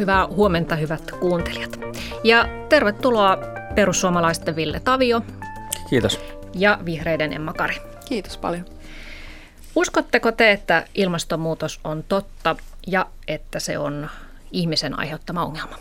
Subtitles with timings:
[0.00, 1.80] hyvää huomenta hyvät kuuntelijat.
[2.24, 3.38] Ja tervetuloa
[3.74, 5.22] perussuomalaisten Ville Tavio.
[5.90, 6.20] Kiitos.
[6.54, 7.76] Ja vihreiden Emma Kari.
[8.04, 8.64] Kiitos paljon.
[9.74, 12.56] Uskotteko te, että ilmastonmuutos on totta
[12.86, 14.10] ja että se on
[14.52, 15.78] ihmisen aiheuttama ongelma?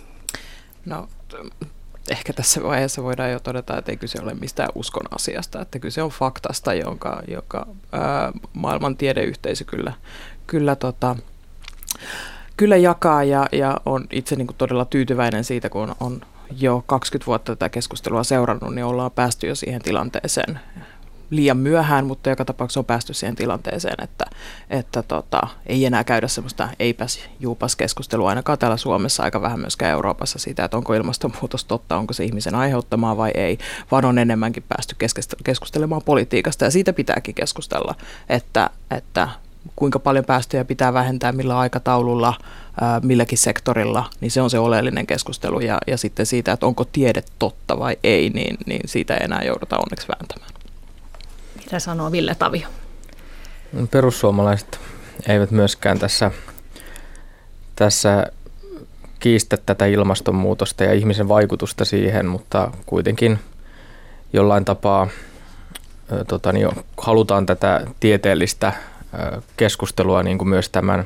[0.86, 1.08] No
[2.10, 6.04] ehkä tässä vaiheessa voidaan jo todeta, että ei kyse ole mistään uskon asiasta, että kyse
[6.04, 9.93] on faktasta, jonka, joka ää, maailman tiedeyhteisö kyllä,
[10.48, 11.15] kyllä, tota,
[12.60, 16.22] kyllä jakaa ja, ja on itse niin kuin todella tyytyväinen siitä, kun on,
[16.60, 20.60] jo 20 vuotta tätä keskustelua seurannut, niin ollaan päästy jo siihen tilanteeseen
[21.30, 24.26] liian myöhään, mutta joka tapauksessa on päästy siihen tilanteeseen, että,
[24.70, 29.92] että tota, ei enää käydä semmoista eipäs juupas keskustelua ainakaan täällä Suomessa, aika vähän myöskään
[29.92, 33.58] Euroopassa siitä, että onko ilmastonmuutos totta, onko se ihmisen aiheuttamaa vai ei,
[33.92, 34.96] vaan on enemmänkin päästy
[35.44, 37.96] keskustelemaan politiikasta ja siitä pitääkin keskustella,
[38.30, 39.30] että, että
[39.76, 42.34] kuinka paljon päästöjä pitää vähentää, millä aikataululla,
[42.82, 45.60] ää, milläkin sektorilla, niin se on se oleellinen keskustelu.
[45.60, 49.44] Ja, ja sitten siitä, että onko tiede totta vai ei, niin, niin siitä ei enää
[49.44, 50.52] jouduta onneksi vääntämään.
[51.58, 52.68] Mitä sanoo Ville Tavio?
[53.92, 54.80] Perussuomalaiset
[55.28, 56.32] eivät myöskään tässä,
[57.76, 58.28] tässä
[59.20, 63.40] kiistä tätä ilmastonmuutosta ja ihmisen vaikutusta siihen, mutta kuitenkin
[64.34, 65.08] jollain tapaa
[66.28, 68.73] tota, niin halutaan tätä tieteellistä
[69.58, 71.06] keskustelua niin kuin myös tämän,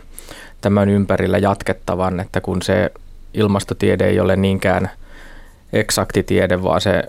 [0.61, 2.91] tämän ympärillä jatkettavan, että kun se
[3.33, 4.89] ilmastotiede ei ole niinkään
[5.73, 7.03] eksakti tiede, vaan se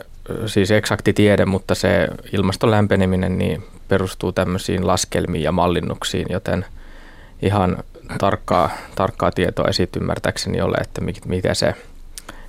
[0.46, 6.64] siis eksakti tiede, mutta se ilmaston lämpeneminen niin perustuu tämmöisiin laskelmiin ja mallinnuksiin, joten
[7.42, 7.76] ihan
[8.18, 11.74] tarkkaa, tarkkaa tietoa ei siitä ymmärtääkseni ole, että miten se,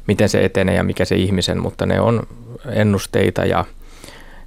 [0.08, 2.28] miten se etenee ja mikä se ihmisen, mutta ne on
[2.72, 3.66] ennusteita ja,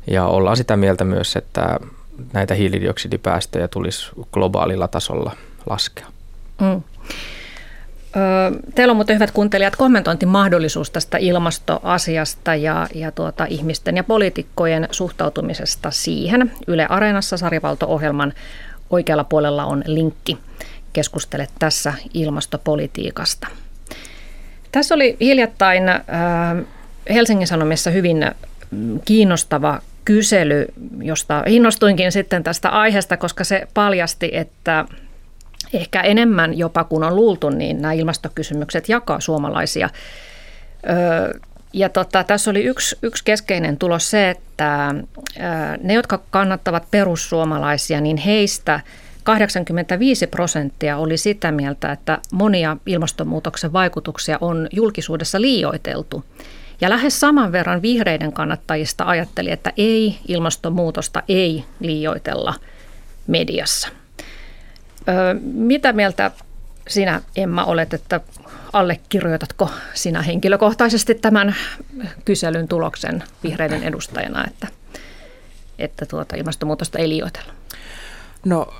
[0.06, 1.78] ja ollaan sitä mieltä myös, että
[2.32, 5.32] näitä hiilidioksidipäästöjä tulisi globaalilla tasolla
[5.70, 6.06] laskea.
[6.60, 6.82] Mm.
[8.74, 15.90] Teillä on muuten hyvät kuuntelijat kommentointimahdollisuus tästä ilmastoasiasta ja, ja tuota, ihmisten ja poliitikkojen suhtautumisesta
[15.90, 16.52] siihen.
[16.66, 18.32] Yle Areenassa sarjavalto-ohjelman
[18.90, 20.38] oikealla puolella on linkki.
[20.92, 23.46] Keskustele tässä ilmastopolitiikasta.
[24.72, 25.84] Tässä oli hiljattain
[27.10, 28.30] Helsingin Sanomissa hyvin
[29.04, 30.66] kiinnostava kysely,
[31.02, 34.84] josta innostuinkin sitten tästä aiheesta, koska se paljasti, että
[35.72, 39.90] ehkä enemmän jopa kuin on luultu, niin nämä ilmastokysymykset jakaa suomalaisia.
[41.72, 44.94] Ja tota, tässä oli yksi, yksi keskeinen tulos se, että
[45.82, 48.80] ne, jotka kannattavat perussuomalaisia, niin heistä
[49.24, 56.24] 85 prosenttia oli sitä mieltä, että monia ilmastonmuutoksen vaikutuksia on julkisuudessa liioiteltu.
[56.80, 62.54] Ja lähes saman verran vihreiden kannattajista ajatteli, että ei ilmastonmuutosta ei liioitella
[63.26, 63.88] mediassa.
[65.42, 66.30] Mitä mieltä
[66.88, 68.20] sinä, Emma, olet, että
[68.72, 71.56] allekirjoitatko sinä henkilökohtaisesti tämän
[72.24, 74.68] kyselyn tuloksen vihreiden edustajana, että,
[75.78, 77.52] että tuota ilmastonmuutosta ei liioitella?
[78.44, 78.74] No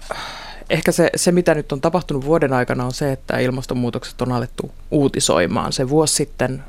[0.70, 4.70] ehkä se, se, mitä nyt on tapahtunut vuoden aikana, on se, että ilmastonmuutokset on alettu
[4.90, 5.72] uutisoimaan.
[5.72, 6.64] Se vuosi sitten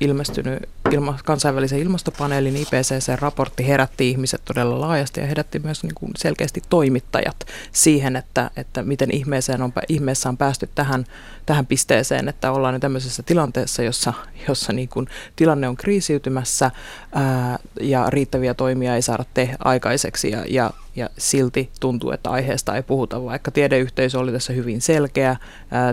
[0.00, 6.62] ilmestynyt ilma, kansainvälisen ilmastopaneelin IPCC-raportti herätti ihmiset todella laajasti ja herätti myös niin kuin selkeästi
[6.68, 11.04] toimittajat siihen, että, että miten ihmeeseen on, ihmeessä on päästy tähän,
[11.46, 14.12] tähän pisteeseen, että ollaan tämmöisessä tilanteessa, jossa,
[14.48, 16.70] jossa niin kuin tilanne on kriisiytymässä
[17.12, 22.76] ää, ja riittäviä toimia ei saada tehdä aikaiseksi ja, ja ja silti tuntuu, että aiheesta
[22.76, 25.36] ei puhuta, vaikka tiedeyhteisö oli tässä hyvin selkeä.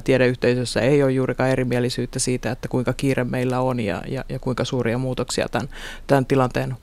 [0.03, 4.65] Tiedeyhteisössä ei ole juurikaan erimielisyyttä siitä, että kuinka kiire meillä on ja, ja, ja kuinka
[4.89, 5.69] suuria muutoksia tämän,
[6.07, 6.77] tämän tilanteen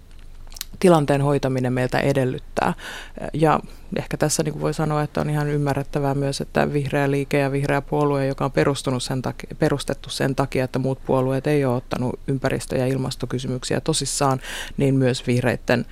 [0.79, 2.75] tilanteen hoitaminen meiltä edellyttää.
[3.35, 3.61] Ja
[3.97, 7.83] ehkä tässä niin voi sanoa, että on ihan ymmärrettävää myös, että vihreä liike ja vihreä
[7.83, 12.21] puolue, joka on perustunut sen takia, perustettu sen takia, että muut puolueet ei ole ottanut
[12.29, 14.41] ympäristö- ja ilmastokysymyksiä tosissaan,
[14.77, 15.87] niin myös vihreiden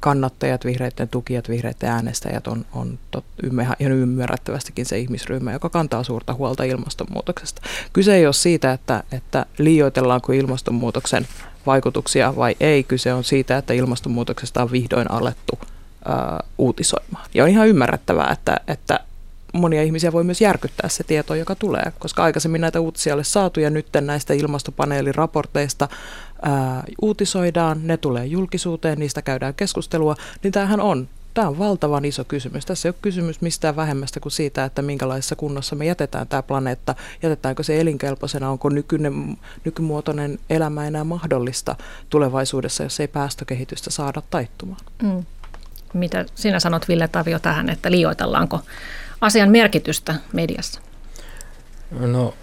[0.00, 3.24] kannattajat, vihreiden tukijat, vihreiden äänestäjät on, on tot,
[3.60, 7.62] ihan ymmärrettävästikin se ihmisryhmä, joka kantaa suurta huolta ilmastonmuutoksesta.
[7.92, 11.28] Kyse ei ole siitä, että, että liioitellaanko ilmastonmuutoksen
[11.66, 12.82] vaikutuksia vai ei.
[12.82, 15.58] Kyse on siitä, että ilmastonmuutoksesta on vihdoin alettu
[16.04, 17.26] ää, uutisoimaan.
[17.34, 19.00] Ja on ihan ymmärrettävää, että, että
[19.52, 23.60] monia ihmisiä voi myös järkyttää se tieto, joka tulee, koska aikaisemmin näitä uutisia ole saatu
[23.60, 25.88] ja nyt näistä ilmastopaneelin raporteista
[26.42, 32.24] ää, uutisoidaan, ne tulee julkisuuteen, niistä käydään keskustelua, niin tämähän on Tämä on valtavan iso
[32.24, 32.66] kysymys.
[32.66, 36.94] Tässä ei ole kysymys mistään vähemmästä kuin siitä, että minkälaisessa kunnossa me jätetään tämä planeetta.
[37.22, 41.76] Jätetäänkö se elinkelpoisena, onko nykyinen, nykymuotoinen elämä enää mahdollista
[42.10, 44.80] tulevaisuudessa, jos ei päästökehitystä saada taittumaan.
[45.02, 45.24] Mm.
[45.94, 48.60] Mitä sinä sanot Ville Tavio tähän, että liioitellaanko
[49.20, 50.80] asian merkitystä mediassa?
[51.90, 52.34] No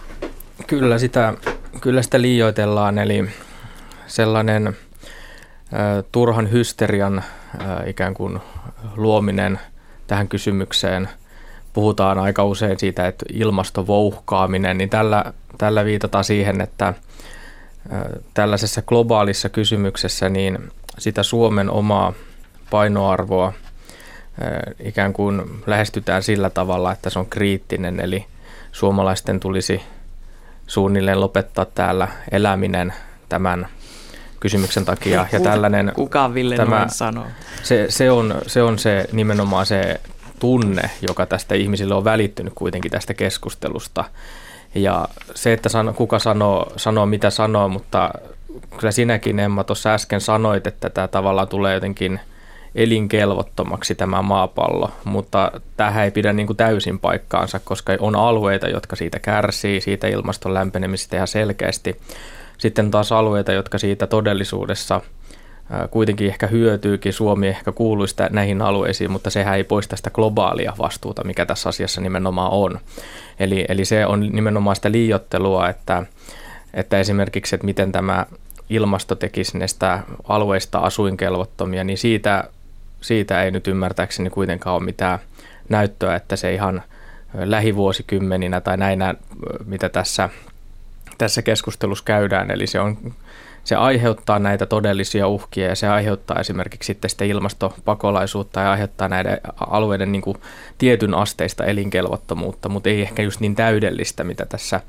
[0.67, 1.33] Kyllä sitä,
[1.81, 3.29] kyllä sitä liioitellaan, eli
[4.07, 4.73] sellainen ä,
[6.11, 7.23] turhan hysterian ä,
[7.85, 8.39] ikään kuin
[8.95, 9.59] luominen
[10.07, 11.09] tähän kysymykseen.
[11.73, 16.93] Puhutaan aika usein siitä, että ilmastovouhkaaminen, niin tällä, tällä viitataan siihen, että ä,
[18.33, 22.13] tällaisessa globaalissa kysymyksessä niin sitä Suomen omaa
[22.69, 23.53] painoarvoa
[24.79, 28.25] ikään kuin lähestytään sillä tavalla, että se on kriittinen, eli
[28.71, 29.81] suomalaisten tulisi
[30.67, 32.93] suunnilleen lopettaa täällä eläminen
[33.29, 33.67] tämän
[34.39, 35.25] kysymyksen takia.
[35.31, 37.25] Ja tällainen, Kuka Ville tämä, noin sanoo?
[37.63, 40.01] Se, se, on, se on se nimenomaan se
[40.39, 44.03] tunne, joka tästä ihmisille on välittynyt kuitenkin tästä keskustelusta.
[44.75, 48.11] Ja se, että sano, kuka sanoo, sanoo mitä sanoo, mutta
[48.77, 52.19] kyllä sinäkin Emma tuossa äsken sanoit, että tämä tavallaan tulee jotenkin–
[52.75, 58.95] elinkelvottomaksi tämä maapallo, mutta tähän ei pidä niin kuin täysin paikkaansa, koska on alueita, jotka
[58.95, 62.01] siitä kärsii, siitä ilmaston lämpenemisestä ihan selkeästi.
[62.57, 65.01] Sitten taas alueita, jotka siitä todellisuudessa
[65.91, 71.23] kuitenkin ehkä hyötyykin, Suomi ehkä kuuluisi näihin alueisiin, mutta sehän ei poista sitä globaalia vastuuta,
[71.23, 72.79] mikä tässä asiassa nimenomaan on.
[73.39, 76.03] Eli, eli se on nimenomaan sitä liiottelua, että,
[76.73, 78.25] että esimerkiksi, että miten tämä
[78.69, 82.43] ilmasto tekisi näistä alueista asuinkelvottomia, niin siitä
[83.01, 85.19] siitä ei nyt ymmärtääkseni kuitenkaan ole mitään
[85.69, 86.83] näyttöä, että se ihan
[87.33, 89.15] lähivuosikymmeninä tai näinä,
[89.65, 90.29] mitä tässä,
[91.17, 92.97] tässä keskustelussa käydään, eli se on
[93.63, 99.37] se aiheuttaa näitä todellisia uhkia ja se aiheuttaa esimerkiksi sitten sitä ilmastopakolaisuutta ja aiheuttaa näiden
[99.67, 100.37] alueiden niin kuin
[100.77, 104.81] tietyn asteista elinkelvottomuutta, mutta ei ehkä just niin täydellistä, mitä tässä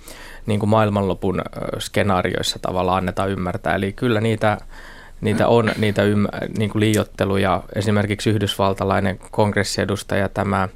[0.47, 1.43] niin kuin maailmanlopun
[1.79, 3.75] skenaarioissa tavallaan annetaan ymmärtää.
[3.75, 4.59] Eli kyllä niitä
[5.21, 7.63] niitä on, niitä ymmä, niin kuin liiotteluja.
[7.75, 10.69] Esimerkiksi yhdysvaltalainen kongressiedustaja tämä,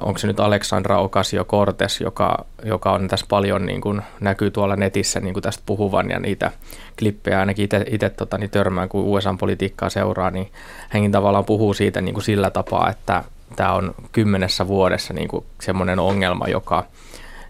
[0.00, 5.20] onko se nyt Alexandra Ocasio-Cortez, joka, joka on tässä paljon niin kuin, näkyy tuolla netissä
[5.20, 6.52] niin kuin tästä puhuvan ja niitä
[6.98, 10.52] klippejä ainakin itse tota, niin törmään, kun USA-politiikkaa seuraa, niin
[10.88, 13.24] hänkin tavallaan puhuu siitä niin kuin sillä tapaa, että
[13.56, 16.84] tämä on kymmenessä vuodessa niin kuin semmoinen ongelma, joka,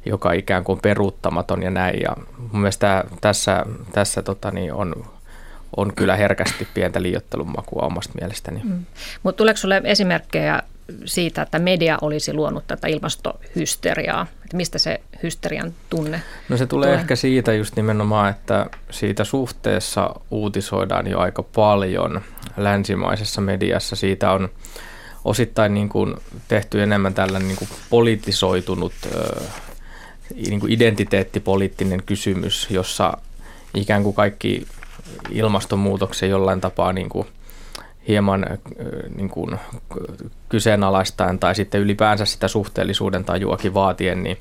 [0.07, 2.01] joka ikään kuin peruuttamaton ja näin.
[2.01, 4.95] Ja mun mielestä tässä, tässä tota, niin on
[5.77, 8.61] on kyllä herkästi pientä liiottelun makua omasta mielestäni.
[8.65, 8.85] Mm.
[9.23, 10.63] Mutta tuleeko sinulle esimerkkejä
[11.05, 14.27] siitä, että media olisi luonut tätä ilmastohysteriaa?
[14.45, 19.25] Että mistä se hysterian tunne No se tulee, tulee ehkä siitä just nimenomaan, että siitä
[19.25, 22.21] suhteessa uutisoidaan jo aika paljon
[22.57, 23.97] länsimaisessa mediassa.
[23.97, 24.49] Siitä on
[25.25, 26.15] osittain niin kuin
[26.49, 28.93] tehty enemmän tällainen niin kuin politisoitunut
[30.35, 33.19] niin kuin identiteettipoliittinen kysymys, jossa
[33.75, 34.67] ikään kuin kaikki
[35.31, 37.27] ilmastonmuutoksen jollain tapaa niin kuin
[38.09, 38.47] hieman
[39.17, 39.59] niin kuin
[40.49, 44.39] kyseenalaistaen tai sitten ylipäänsä sitä suhteellisuuden tajuakin vaatien, niin,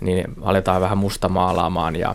[0.00, 2.14] niin aletaan vähän mustamaalaamaan ja,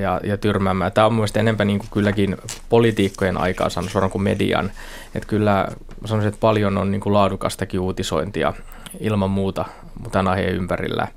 [0.00, 0.92] ja, ja tyrmäämään.
[0.92, 2.36] Tämä on mielestäni enemmän niin kuin kylläkin
[2.68, 4.70] politiikkojen aikaa suoraan kuin median.
[5.14, 5.68] Että kyllä
[6.04, 8.52] sanoisin, että paljon on niin kuin laadukastakin uutisointia
[9.00, 9.64] ilman muuta
[10.12, 11.08] tämän aiheen ympärillä.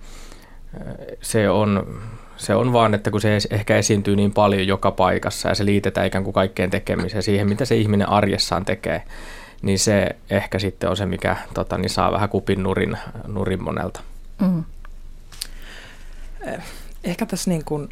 [1.22, 2.02] Se on
[2.42, 6.08] se on vaan, että kun se ehkä esiintyy niin paljon joka paikassa ja se liitetään
[6.08, 9.04] ikään kuin kaikkeen tekemiseen siihen, mitä se ihminen arjessaan tekee,
[9.62, 14.02] niin se ehkä sitten on se, mikä tota, niin saa vähän kupin nurin, nurin monelta.
[14.42, 14.64] Mm.
[16.42, 16.64] Eh,
[17.04, 17.90] ehkä tässä niin kuin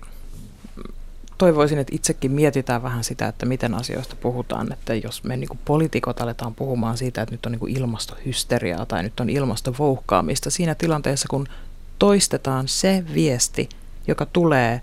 [1.38, 4.74] toivoisin, että itsekin mietitään vähän sitä, että miten asioista puhutaan.
[4.74, 8.86] Että jos me niin kuin poliitikot aletaan puhumaan siitä, että nyt on niin kuin ilmastohysteriaa
[8.86, 11.48] tai nyt on ilmastovouhkaamista siinä tilanteessa, kun
[12.00, 13.70] toistetaan se viesti,
[14.10, 14.82] joka tulee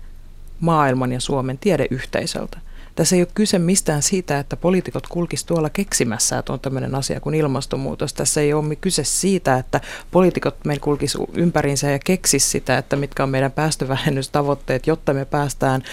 [0.59, 2.59] maailman ja Suomen tiedeyhteisöltä.
[2.97, 7.19] Tässä ei ole kyse mistään siitä, että poliitikot kulkis tuolla keksimässä, että on tämmöinen asia
[7.19, 8.13] kuin ilmastonmuutos.
[8.13, 9.81] Tässä ei ole kyse siitä, että
[10.11, 15.83] poliitikot meillä kulkis ympäriinsä ja keksis sitä, että mitkä on meidän päästövähennystavoitteet, jotta me päästään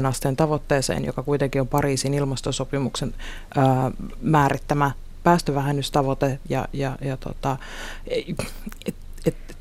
[0.00, 3.14] 1,5 asteen tavoitteeseen, joka kuitenkin on Pariisin ilmastosopimuksen
[3.56, 3.90] ää,
[4.22, 4.90] määrittämä
[5.24, 7.56] päästövähennystavoite ja, ja, ja tota,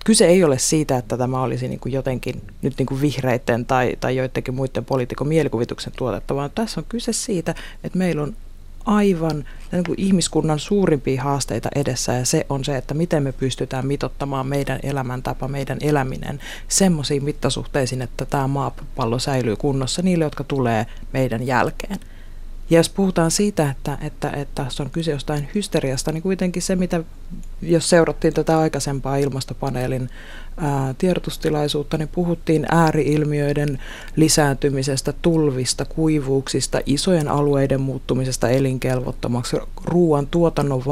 [0.04, 3.98] kyse ei ole siitä, että tämä olisi niin kuin jotenkin nyt niin kuin vihreiden tai,
[4.00, 8.36] tai joidenkin muiden poliitikon mielikuvituksen tuotetta, vaan tässä on kyse siitä, että meillä on
[8.86, 13.88] aivan niin kuin ihmiskunnan suurimpia haasteita edessä ja se on se, että miten me pystytään
[13.88, 20.86] mitottamaan meidän elämäntapa, meidän eläminen semmoisiin mittasuhteisiin, että tämä maapallo säilyy kunnossa niille, jotka tulee
[21.14, 22.00] meidän jälkeen.
[22.70, 26.76] Ja jos puhutaan siitä, että, että, että tässä on kyse jostain hysteriasta, niin kuitenkin se,
[26.76, 27.04] mitä
[27.62, 30.10] jos seurattiin tätä aikaisempaa ilmastopaneelin
[30.58, 33.80] ää, tiedotustilaisuutta, niin puhuttiin ääriilmiöiden
[34.16, 40.86] lisääntymisestä, tulvista, kuivuuksista, isojen alueiden muuttumisesta elinkelvottomaksi, ruoan tuotannon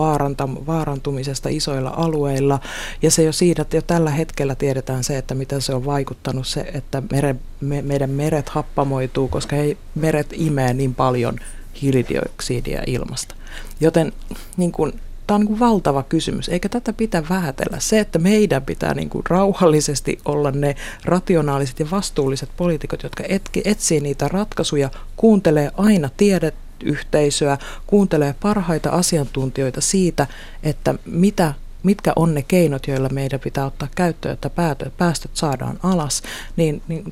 [0.68, 2.60] vaarantumisesta isoilla alueilla.
[3.02, 6.48] Ja se jo siitä, että jo tällä hetkellä tiedetään se, että mitä se on vaikuttanut,
[6.48, 11.40] se, että mere, me, meidän meret happamoituu, koska he, meret imee niin paljon
[11.82, 13.36] hiilidioksidia ilmasta.
[13.80, 14.14] Joten
[14.58, 14.94] niin kuin,
[15.28, 17.80] tämä on niin kuin valtava kysymys, eikä tätä pitää vähätellä.
[17.80, 20.76] Se, että meidän pitää niin kuin rauhallisesti olla ne
[21.06, 29.82] rationaaliset ja vastuulliset poliitikot, jotka etki, etsii niitä ratkaisuja, kuuntelee aina tiedeyhteisöä, kuuntelee parhaita asiantuntijoita
[29.82, 30.28] siitä,
[30.64, 34.50] että mitä mitkä on ne keinot, joilla meidän pitää ottaa käyttöön, että
[34.98, 36.24] päästöt saadaan alas,
[36.56, 37.04] niin, niin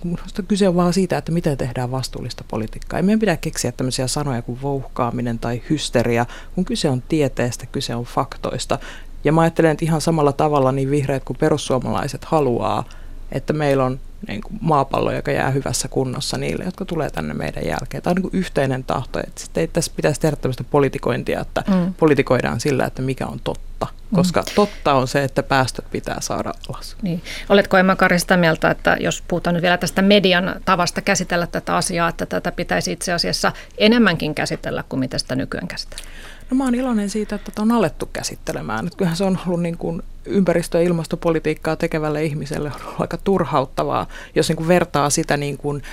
[0.47, 2.99] kyse on vaan siitä, että miten tehdään vastuullista politiikkaa.
[2.99, 7.95] Ei meidän pidä keksiä tämmöisiä sanoja kuin vouhkaaminen tai hysteria, kun kyse on tieteestä, kyse
[7.95, 8.79] on faktoista.
[9.23, 12.83] Ja mä ajattelen, että ihan samalla tavalla niin vihreät kuin perussuomalaiset haluaa,
[13.31, 17.65] että meillä on niin kuin maapallo, joka jää hyvässä kunnossa niille, jotka tulee tänne meidän
[17.65, 18.03] jälkeen.
[18.03, 19.19] Tämä on niin kuin yhteinen tahto.
[19.19, 21.93] Että ei tässä pitäisi tehdä tämmöistä politikointia, että mm.
[21.93, 23.87] politikoidaan sillä, että mikä on totta.
[24.11, 24.15] Mm.
[24.15, 24.45] Koska mm.
[24.55, 26.95] totta on se, että päästöt pitää saada alas.
[27.01, 27.21] Niin.
[27.49, 31.75] Oletko Emma Kari sitä mieltä, että jos puhutaan nyt vielä tästä median tavasta käsitellä tätä
[31.75, 36.11] asiaa, että tätä pitäisi itse asiassa enemmänkin käsitellä kuin mitä sitä nykyään käsitellään?
[36.51, 38.85] No mä oon iloinen siitä, että on alettu käsittelemään.
[38.85, 44.07] Nyt kyllähän se on ollut niin kuin ympäristö- ja ilmastopolitiikkaa tekevälle ihmiselle on aika turhauttavaa,
[44.35, 45.83] jos niin kuin vertaa sitä niin kuin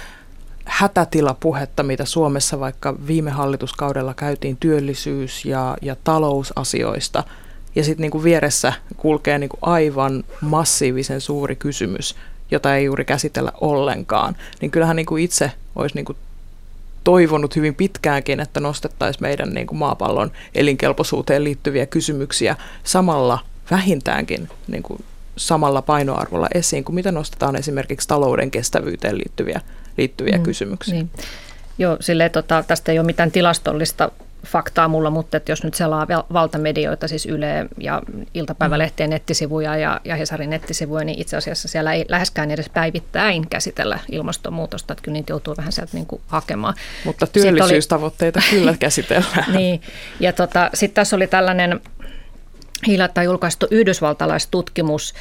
[0.65, 7.25] hätätilapuhetta, mitä Suomessa vaikka viime hallituskaudella käytiin työllisyys- ja, ja talousasioista,
[7.75, 12.17] ja sitten niin vieressä kulkee niin kuin aivan massiivisen suuri kysymys,
[12.51, 16.19] jota ei juuri käsitellä ollenkaan, niin kyllähän niin kuin itse olisi niin kuin
[17.07, 23.39] toivonut hyvin pitkäänkin, että nostettaisiin meidän niin kuin maapallon elinkelpoisuuteen liittyviä kysymyksiä samalla
[23.71, 25.05] vähintäänkin niin kuin
[25.37, 29.61] samalla painoarvolla esiin kuin mitä nostetaan esimerkiksi talouden kestävyyteen liittyviä,
[29.99, 30.95] liittyviä mm, kysymyksiä.
[30.95, 31.11] Niin.
[31.79, 34.11] Joo, silleen, tota, tästä ei ole mitään tilastollista
[34.47, 38.03] faktaa mulla, mutta että jos nyt selaa valtamedioita, siis Yle ja
[38.35, 43.99] iltapäivälehtien nettisivuja ja, ja Hesarin nettisivuja, niin itse asiassa siellä ei läheskään edes päivittäin käsitellä
[44.13, 46.75] ilmastonmuutosta, että kyllä niitä joutuu vähän sieltä niin kuin hakemaan.
[47.05, 49.53] Mutta työllisyystavoitteita oli, kyllä käsitellään.
[49.53, 49.81] niin,
[50.21, 51.81] ja tota, sitten tässä oli tällainen
[52.87, 55.15] hiljattain julkaistu yhdysvaltalaistutkimus,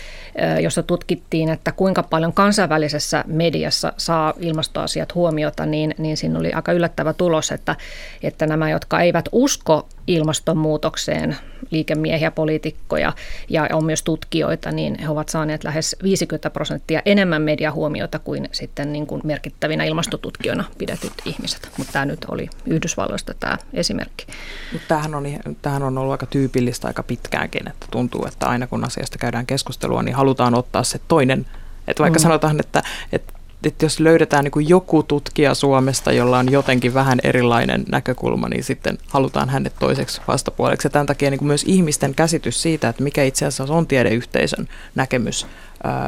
[0.61, 6.71] jossa tutkittiin, että kuinka paljon kansainvälisessä mediassa saa ilmastoasiat huomiota, niin, niin siinä oli aika
[6.71, 7.75] yllättävä tulos, että,
[8.23, 11.37] että nämä, jotka eivät usko ilmastonmuutokseen,
[11.71, 13.13] liikemiehiä, poliitikkoja
[13.49, 18.93] ja on myös tutkijoita, niin he ovat saaneet lähes 50 prosenttia enemmän mediahuomiota kuin sitten
[18.93, 21.69] niin kuin merkittävinä ilmastotutkijoina pidetyt ihmiset.
[21.77, 24.25] Mutta tämä nyt oli Yhdysvalloista tämä esimerkki.
[24.73, 25.25] Mutta tämähän on,
[25.61, 30.03] tämähän on ollut aika tyypillistä aika pitkäänkin, että tuntuu, että aina kun asiasta käydään keskustelua,
[30.03, 31.45] niin halutaan ottaa se toinen
[31.87, 32.23] että vaikka mm.
[32.23, 33.33] sanotaan, että, että
[33.69, 38.63] että jos löydetään niin kuin joku tutkija Suomesta, jolla on jotenkin vähän erilainen näkökulma, niin
[38.63, 40.85] sitten halutaan hänet toiseksi vastapuoleksi.
[40.85, 44.67] Ja tämän takia niin kuin myös ihmisten käsitys siitä, että mikä itse asiassa on tiedeyhteisön
[44.95, 45.47] näkemys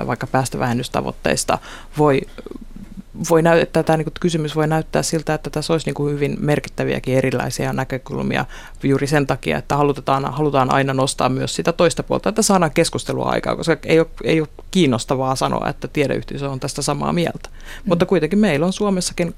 [0.07, 1.57] vaikka päästövähennystavoitteista,
[1.97, 2.21] voi
[3.29, 7.73] voi näyttää, tämä niin kysymys voi näyttää siltä, että tässä olisi niin hyvin merkittäviäkin erilaisia
[7.73, 8.45] näkökulmia
[8.83, 13.29] juuri sen takia, että halutaan, halutaan aina nostaa myös sitä toista puolta, että saadaan keskustelua
[13.29, 17.49] aikaa, koska ei ole, ei ole kiinnostavaa sanoa, että tiedeyhteisö on tästä samaa mieltä.
[17.49, 17.89] Mm.
[17.89, 19.33] Mutta kuitenkin meillä on Suomessakin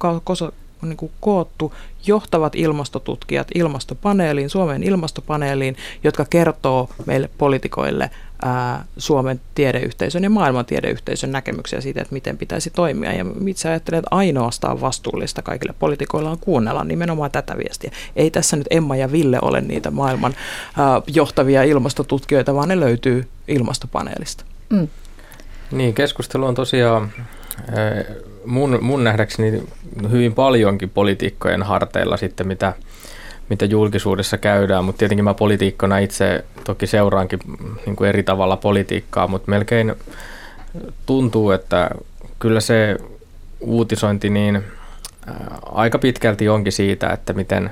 [0.84, 1.74] on niin kuin koottu
[2.06, 8.10] johtavat ilmastotutkijat ilmastopaneeliin, Suomen ilmastopaneeliin, jotka kertoo meille poliitikoille
[8.42, 13.14] ää, Suomen tiedeyhteisön ja maailman tiedeyhteisön näkemyksiä siitä, että miten pitäisi toimia.
[13.14, 17.92] Ja itse ajattelen, että ainoastaan vastuullista kaikille poliitikoilla on kuunnella nimenomaan tätä viestiä.
[18.16, 20.34] Ei tässä nyt Emma ja Ville ole niitä maailman
[20.78, 24.46] ää, johtavia ilmastotutkijoita, vaan ne löytyy ilmastopaneelista.
[24.70, 24.88] Mm.
[25.72, 27.12] Niin, keskustelu on tosiaan
[28.46, 29.64] mun, mun nähdäkseni
[30.12, 32.74] hyvin paljonkin politiikkojen harteilla sitten, mitä,
[33.50, 37.40] mitä julkisuudessa käydään, mutta tietenkin mä politiikkona itse toki seuraankin
[37.86, 39.96] niin kuin eri tavalla politiikkaa, mutta melkein
[41.06, 41.90] tuntuu, että
[42.40, 42.98] kyllä se
[43.60, 44.64] uutisointi niin
[45.62, 47.72] aika pitkälti onkin siitä, että miten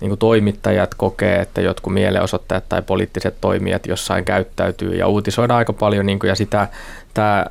[0.00, 5.72] niin kuin toimittajat kokee, että jotkut mielenosoittajat tai poliittiset toimijat jossain käyttäytyy ja uutisoidaan aika
[5.72, 6.68] paljon niin kuin, ja sitä
[7.14, 7.46] tämä,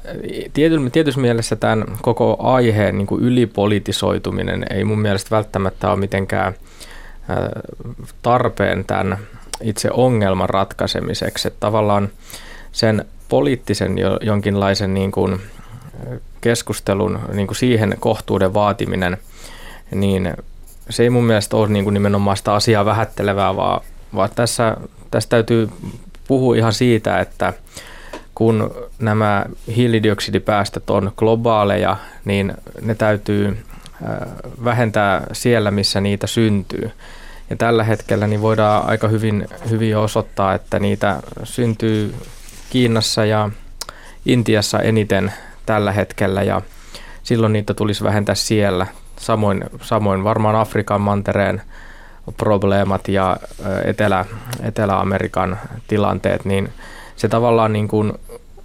[0.94, 6.54] tietyssä mielessä tämän koko aiheen niin kuin ylipolitisoituminen ei mun mielestä välttämättä ole mitenkään
[8.22, 9.18] tarpeen tämän
[9.62, 11.48] itse ongelman ratkaisemiseksi.
[11.48, 12.10] Että tavallaan
[12.72, 15.42] sen poliittisen jonkinlaisen niin kuin
[16.42, 19.18] keskustelun niin kuin siihen kohtuuden vaatiminen,
[19.92, 20.34] niin
[20.90, 23.82] se ei mun mielestä ole niin kuin nimenomaan sitä asiaa vähättelevää, vaan,
[24.16, 24.78] vaan tässä,
[25.12, 25.70] tässä täytyy
[26.28, 27.54] puhuu ihan siitä, että
[28.36, 33.58] kun nämä hiilidioksidipäästöt on globaaleja, niin ne täytyy
[34.64, 36.92] vähentää siellä, missä niitä syntyy.
[37.50, 42.16] Ja tällä hetkellä niin voidaan aika hyvin, hyvin osoittaa, että niitä syntyy
[42.70, 43.50] Kiinassa ja
[44.26, 45.34] Intiassa eniten
[45.66, 46.62] tällä hetkellä ja
[47.24, 48.88] silloin niitä tulisi vähentää siellä.
[49.20, 51.62] Samoin, samoin varmaan Afrikan mantereen
[52.38, 53.38] probleemat ja
[53.86, 54.26] Etelä,
[54.64, 56.70] Etelä-Amerikan tilanteet, niin
[57.16, 58.14] se tavallaan niin kuin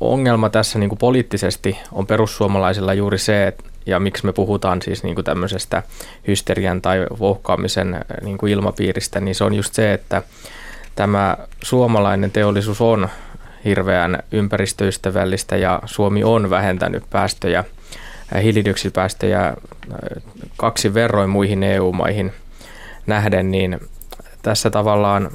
[0.01, 5.03] ongelma tässä niin kuin poliittisesti on perussuomalaisilla juuri se, että ja miksi me puhutaan siis
[5.03, 5.83] niin kuin tämmöisestä
[6.29, 10.23] hysterian tai vouhkaamisen niin kuin ilmapiiristä, niin se on just se, että
[10.97, 13.09] tämä suomalainen teollisuus on
[13.65, 17.65] hirveän ympäristöystävällistä ja Suomi on vähentänyt päästöjä,
[18.43, 19.55] hiilidioksidipäästöjä
[20.57, 22.33] kaksi verroin muihin EU-maihin
[23.07, 23.81] nähden, niin
[24.43, 25.31] tässä tavallaan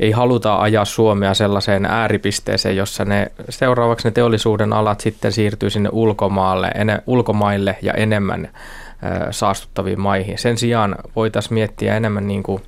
[0.00, 5.88] ei haluta ajaa Suomea sellaiseen ääripisteeseen, jossa ne seuraavaksi ne teollisuuden alat sitten siirtyy sinne
[5.92, 10.38] ulkomaalle, ene, ulkomaille ja enemmän ö, saastuttaviin maihin.
[10.38, 12.62] Sen sijaan voitaisiin miettiä enemmän niin kuin,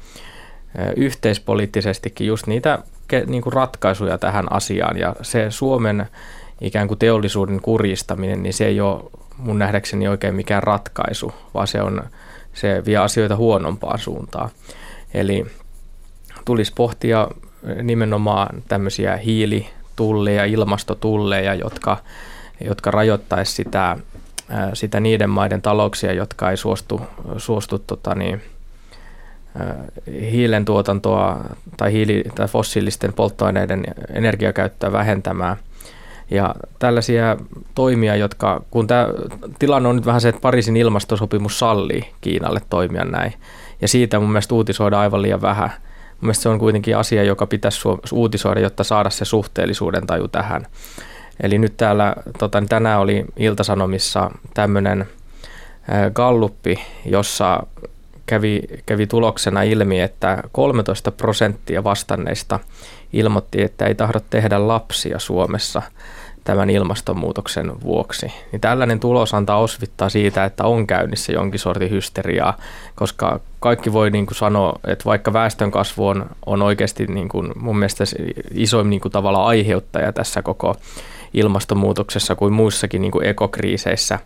[0.79, 2.79] ö, yhteispoliittisestikin just niitä
[3.27, 6.07] niin kuin ratkaisuja tähän asiaan ja se Suomen
[6.61, 9.03] ikään kuin teollisuuden kurjistaminen, niin se ei ole
[9.39, 12.03] mun nähdäkseni oikein mikään ratkaisu, vaan se, on,
[12.53, 14.51] se vie asioita huonompaan suuntaan.
[15.15, 15.47] Eli
[16.45, 17.29] tulisi pohtia
[17.83, 21.97] nimenomaan tämmöisiä hiilitulleja, ilmastotulleja, jotka,
[22.61, 23.97] jotka rajoittaisi sitä,
[24.75, 27.01] sitä niiden maiden talouksia, jotka ei suostu,
[27.37, 28.43] suostu tota niin,
[30.21, 31.41] hiilen tuotantoa
[31.77, 35.57] tai, hiili, tai fossiilisten polttoaineiden energiakäyttöä vähentämään.
[36.31, 37.37] Ja tällaisia
[37.75, 39.09] toimia, jotka, kun tämä
[39.59, 43.35] tilanne on nyt vähän se, että Pariisin ilmastosopimus sallii Kiinalle toimia näin,
[43.81, 45.71] ja siitä mun mielestä uutisoidaan aivan liian vähän–
[46.25, 47.81] Mielestäni se on kuitenkin asia, joka pitäisi
[48.13, 50.67] uutisoida, jotta saada se suhteellisuuden taju tähän.
[51.43, 55.07] Eli nyt täällä tota, niin tänään oli Iltasanomissa tämmöinen
[56.15, 57.67] galluppi, jossa
[58.27, 62.61] kävi, kävi tuloksena ilmi, että 13 prosenttia vastanneista
[63.13, 65.83] ilmoitti, että ei tahdo tehdä lapsia Suomessa–
[66.45, 68.27] tämän ilmastonmuutoksen vuoksi.
[68.53, 72.57] Niin tällainen tulos antaa osvittaa siitä, että on käynnissä jonkin sortin hysteriaa,
[72.95, 77.53] koska kaikki voi niin kuin sanoa, että vaikka väestön kasvu on, on oikeasti niin kuin
[77.57, 78.05] mun mielestä
[78.51, 80.77] isoin niin kuin tavalla aiheuttaja tässä koko
[81.35, 84.19] ilmastonmuutoksessa kuin muissakin niin kuin ekokriiseissä,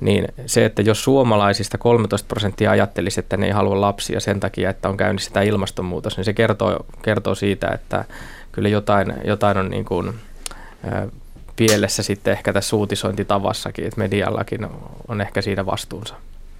[0.00, 4.70] niin se, että jos suomalaisista 13 prosenttia ajattelisi, että ne ei halua lapsia sen takia,
[4.70, 8.04] että on käynnissä tämä ilmastonmuutos, niin se kertoo, kertoo siitä, että
[8.52, 10.14] kyllä jotain, jotain on niin kuin,
[11.56, 14.66] pielessä sitten ehkä tässä uutisointitavassakin, että mediallakin
[15.08, 16.14] on ehkä siinä vastuunsa.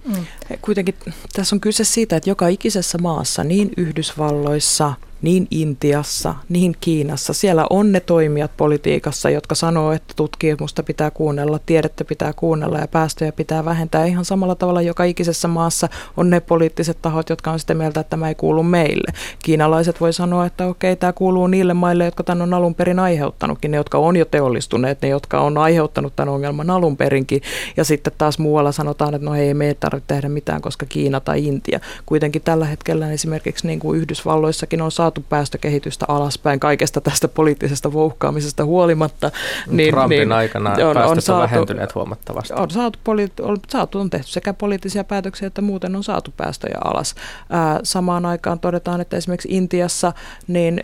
[0.05, 0.25] Mm.
[0.61, 0.95] Kuitenkin
[1.33, 7.33] tässä on kyse siitä, että joka ikisessä maassa, niin Yhdysvalloissa– niin Intiassa, niin Kiinassa.
[7.33, 12.87] Siellä on ne toimijat politiikassa, jotka sanoo, että tutkimusta pitää kuunnella, tiedettä pitää kuunnella ja
[12.87, 14.05] päästöjä pitää vähentää.
[14.05, 18.09] Ihan samalla tavalla joka ikisessä maassa on ne poliittiset tahot, jotka on sitä mieltä, että
[18.09, 19.13] tämä ei kuulu meille.
[19.43, 23.71] Kiinalaiset voi sanoa, että okei, tämä kuuluu niille maille, jotka tämän on alun perin aiheuttanutkin,
[23.71, 27.41] ne, jotka on jo teollistuneet, ne, jotka on aiheuttanut tämän ongelman alun perinkin.
[27.77, 31.19] Ja sitten taas muualla sanotaan, että no ei, me ei tarvitse tehdä mitään, koska Kiina
[31.19, 31.79] tai Intia.
[32.05, 38.65] Kuitenkin tällä hetkellä esimerkiksi niin kuin Yhdysvalloissakin on saatu päästökehitystä alaspäin kaikesta tästä poliittisesta vouhkaamisesta
[38.65, 39.31] huolimatta.
[39.67, 42.53] Niin, Trumpin niin, aikana on, on, saatu, vähentyneet huomattavasti.
[42.53, 46.77] On saatu, poli- on, saatu, on tehty sekä poliittisia päätöksiä että muuten on saatu päästöjä
[46.83, 47.15] alas.
[47.49, 50.13] Ää, samaan aikaan todetaan, että esimerkiksi Intiassa,
[50.47, 50.83] niin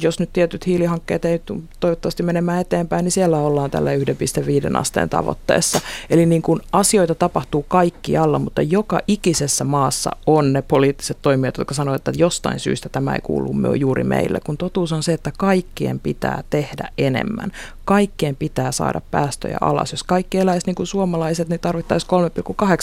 [0.00, 1.40] jos nyt tietyt hiilihankkeet ei
[1.80, 5.80] toivottavasti menemään eteenpäin, niin siellä ollaan tällä 1,5 asteen tavoitteessa.
[6.10, 11.74] Eli niin kuin asioita tapahtuu kaikkialla, mutta joka ikisessä maassa on ne poliittiset toimijat, jotka
[11.74, 16.00] sanoo, että jostain syystä tämä ei kuulu juuri meille, kun totuus on se, että kaikkien
[16.00, 17.52] pitää tehdä enemmän.
[17.84, 19.92] Kaikkien pitää saada päästöjä alas.
[19.92, 22.10] Jos kaikki eläisi niin kuin suomalaiset, niin tarvittaisiin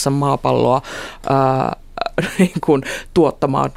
[0.06, 0.82] 3,8 maapalloa
[1.28, 1.76] ää,
[2.38, 2.82] niin kuin
[3.14, 3.70] tuottamaan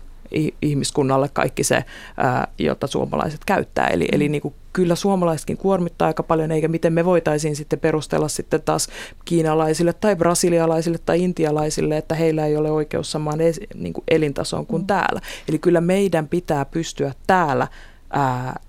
[0.61, 1.85] ihmiskunnalle kaikki se,
[2.17, 3.87] ää, jota suomalaiset käyttää.
[3.87, 8.27] Eli, eli niin kuin kyllä suomalaisetkin kuormittaa aika paljon, eikä miten me voitaisiin sitten perustella
[8.27, 8.88] sitten taas
[9.25, 14.65] kiinalaisille tai brasilialaisille tai intialaisille, että heillä ei ole oikeus samaan es, niin kuin elintasoon
[14.65, 14.88] kuin mm.
[14.88, 15.21] täällä.
[15.49, 17.67] Eli kyllä meidän pitää pystyä täällä
[18.09, 18.59] ää,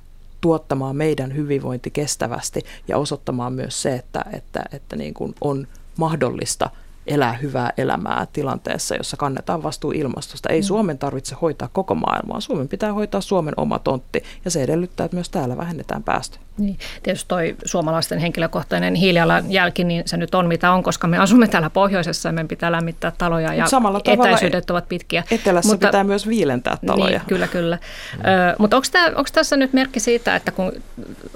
[0.40, 6.70] tuottamaan meidän hyvinvointi kestävästi ja osoittamaan myös se, että, että, että niin kuin on mahdollista–
[7.06, 10.48] elää hyvää elämää tilanteessa, jossa kannetaan vastuu ilmastosta.
[10.48, 10.64] Ei mm.
[10.64, 12.40] Suomen tarvitse hoitaa koko maailmaa.
[12.40, 16.43] Suomen pitää hoitaa Suomen oma tontti ja se edellyttää, että myös täällä vähennetään päästöjä.
[16.58, 21.48] Niin, tietysti toi suomalaisten henkilökohtainen hiilijalanjälki, niin se nyt on mitä on, koska me asumme
[21.48, 25.24] täällä pohjoisessa ja meidän pitää lämmittää taloja ja Samalla etäisyydet ovat pitkiä.
[25.30, 27.18] Etelässä mutta, pitää myös viilentää taloja.
[27.18, 27.78] Niin, kyllä, kyllä.
[28.16, 28.20] Mm.
[28.20, 30.72] Ö, mutta onko tässä nyt merkki siitä, että kun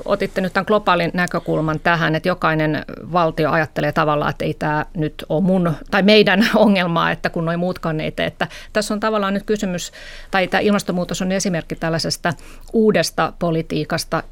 [0.05, 5.25] otitte nyt tämän globaalin näkökulman tähän, että jokainen valtio ajattelee tavallaan, että ei tämä nyt
[5.29, 9.35] ole mun tai meidän ongelmaa, että kun noin muutkaan ei tee, että tässä on tavallaan
[9.35, 9.93] nyt kysymys,
[10.31, 12.33] tai tämä ilmastonmuutos on esimerkki tällaisesta
[12.73, 14.23] uudesta politiikasta,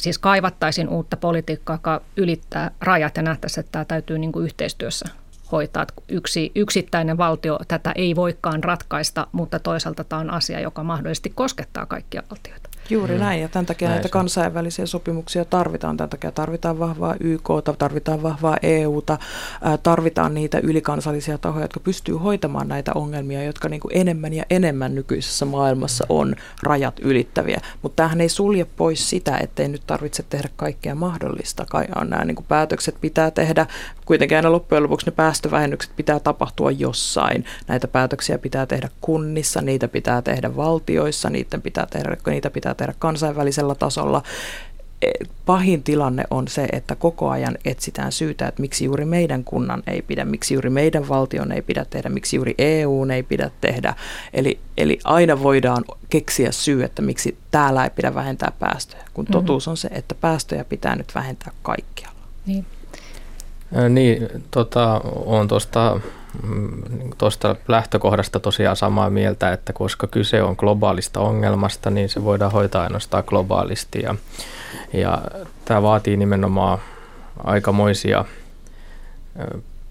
[0.00, 5.08] siis kaivattaisiin uutta politiikkaa, joka ylittää rajat ja nähtäisiin, että tämä täytyy niin kuin yhteistyössä
[5.52, 5.82] hoitaa.
[5.82, 11.32] Että yksi yksittäinen valtio tätä ei voikaan ratkaista, mutta toisaalta tämä on asia, joka mahdollisesti
[11.34, 12.70] koskettaa kaikkia valtioita.
[12.90, 13.20] Juuri mm.
[13.20, 15.96] näin, ja tämän takia näin näitä kansainvälisiä sopimuksia tarvitaan.
[15.96, 19.18] Tämän takia tarvitaan vahvaa YK, tarvitaan vahvaa EUta,
[19.82, 24.94] tarvitaan niitä ylikansallisia tahoja, jotka pystyy hoitamaan näitä ongelmia, jotka niin kuin enemmän ja enemmän
[24.94, 27.60] nykyisessä maailmassa on rajat ylittäviä.
[27.82, 31.66] Mutta tämähän ei sulje pois sitä, ettei nyt tarvitse tehdä kaikkea mahdollista.
[31.70, 33.66] Kai on nämä niin kuin päätökset pitää tehdä,
[34.04, 37.44] kuitenkin aina loppujen lopuksi ne päästövähennykset pitää tapahtua jossain.
[37.68, 42.94] Näitä päätöksiä pitää tehdä kunnissa, niitä pitää tehdä valtioissa, niitä pitää tehdä, niitä pitää tehdä
[42.98, 44.22] kansainvälisellä tasolla.
[45.02, 45.10] E,
[45.46, 50.02] pahin tilanne on se, että koko ajan etsitään syytä, että miksi juuri meidän kunnan ei
[50.02, 53.94] pidä, miksi juuri meidän valtion ei pidä tehdä, miksi juuri EU ei pidä tehdä.
[54.32, 59.32] Eli, eli aina voidaan keksiä syy, että miksi täällä ei pidä vähentää päästöjä, kun mm-hmm.
[59.32, 62.20] totuus on se, että päästöjä pitää nyt vähentää kaikkialla.
[62.46, 62.66] Niin.
[63.88, 66.00] Niin, tota, on tuosta
[67.18, 72.82] tuosta lähtökohdasta tosiaan samaa mieltä, että koska kyse on globaalista ongelmasta, niin se voidaan hoitaa
[72.82, 74.02] ainoastaan globaalisti.
[74.02, 74.14] Ja,
[74.92, 75.22] ja
[75.64, 76.78] tämä vaatii nimenomaan
[77.44, 78.24] aikamoisia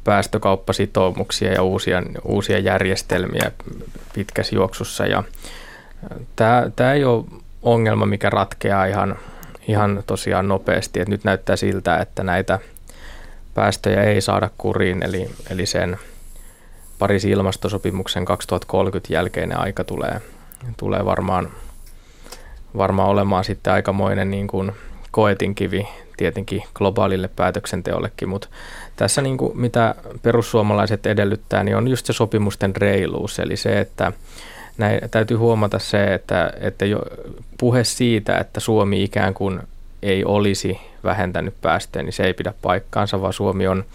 [0.03, 3.51] päästökauppasitoumuksia ja uusia, uusia järjestelmiä
[4.13, 5.05] pitkässä juoksussa.
[5.05, 5.23] Ja
[6.35, 7.25] tämä, tämä ei ole
[7.61, 9.15] ongelma, mikä ratkeaa ihan,
[9.67, 10.99] ihan tosiaan nopeasti.
[10.99, 12.59] Et nyt näyttää siltä, että näitä
[13.53, 15.97] päästöjä ei saada kuriin, eli, eli sen–
[16.99, 20.21] Pariisin ilmastosopimuksen 2030 jälkeinen aika tulee,
[20.77, 21.51] tulee varmaan,
[22.77, 24.71] varmaan olemaan sitten aikamoinen niin kuin
[25.11, 28.47] koetinkivi tietenkin globaalille päätöksenteollekin, mutta
[28.95, 34.11] tässä niin kuin mitä perussuomalaiset edellyttää, niin on just se sopimusten reiluus, eli se, että
[34.77, 37.01] näin, täytyy huomata se, että, että jo,
[37.59, 39.59] puhe siitä, että Suomi ikään kuin
[40.03, 43.85] ei olisi vähentänyt päästöjä, niin se ei pidä paikkaansa, vaan Suomi on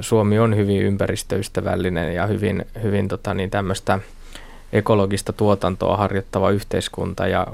[0.00, 3.98] Suomi on hyvin ympäristöystävällinen ja hyvin, hyvin tota, niin tämmöistä
[4.72, 7.46] ekologista tuotantoa harjoittava yhteiskunta ja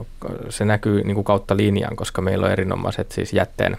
[0.49, 3.77] se näkyy niin kuin kautta linjan, koska meillä on erinomaiset siis jätteen,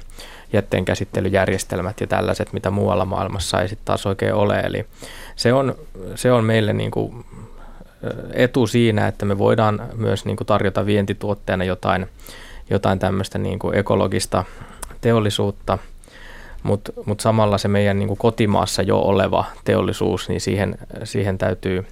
[0.53, 4.59] jätteen käsittelyjärjestelmät ja tällaiset, mitä muualla maailmassa ei sitten taas oikein ole.
[4.59, 4.85] Eli
[5.35, 5.75] se on,
[6.15, 7.25] se on meille niin kuin
[8.33, 12.07] etu siinä, että me voidaan myös niin kuin tarjota vientituotteena jotain,
[12.69, 14.43] jotain tämmöistä niin kuin ekologista
[15.01, 15.77] teollisuutta–
[16.65, 21.85] mutta mut samalla se meidän niin kuin kotimaassa jo oleva teollisuus, niin siihen, siihen täytyy,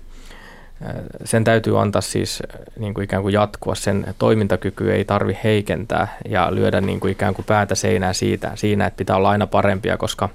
[1.23, 2.43] sen täytyy antaa siis
[2.79, 3.75] niin kuin ikään kuin jatkua.
[3.75, 8.85] Sen toimintakyky ei tarvi heikentää ja lyödä niin kuin ikään kuin päätä seinää siitä, siinä,
[8.85, 10.29] että pitää olla aina parempia, koska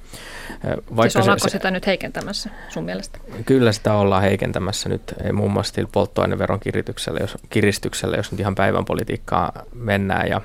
[0.96, 3.18] vaikka siis ollaanko se, sitä nyt heikentämässä sun mielestä?
[3.46, 8.84] Kyllä sitä ollaan heikentämässä nyt muun muassa polttoaineveron kiristyksellä, jos, kiristyksellä, jos nyt ihan päivän
[8.84, 10.40] politiikkaa mennään ja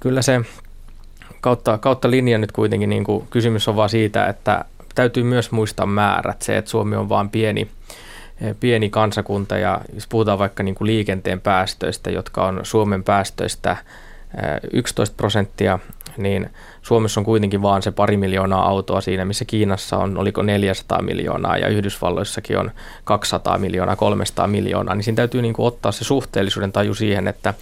[0.00, 0.40] kyllä se
[1.42, 5.86] kautta, kautta linjan nyt kuitenkin niin kuin kysymys on vaan siitä, että täytyy myös muistaa
[5.86, 6.42] määrät.
[6.42, 7.68] Se, että Suomi on vain pieni,
[8.60, 13.76] pieni kansakunta ja jos puhutaan vaikka niin kuin liikenteen päästöistä, jotka on Suomen päästöistä
[14.72, 15.78] 11 prosenttia,
[16.16, 16.50] niin
[16.82, 21.56] Suomessa on kuitenkin vaan se pari miljoonaa autoa siinä, missä Kiinassa on, oliko 400 miljoonaa
[21.56, 22.70] ja Yhdysvalloissakin on
[23.04, 27.54] 200 miljoonaa, 300 miljoonaa, niin siinä täytyy niin kuin ottaa se suhteellisuuden taju siihen, että,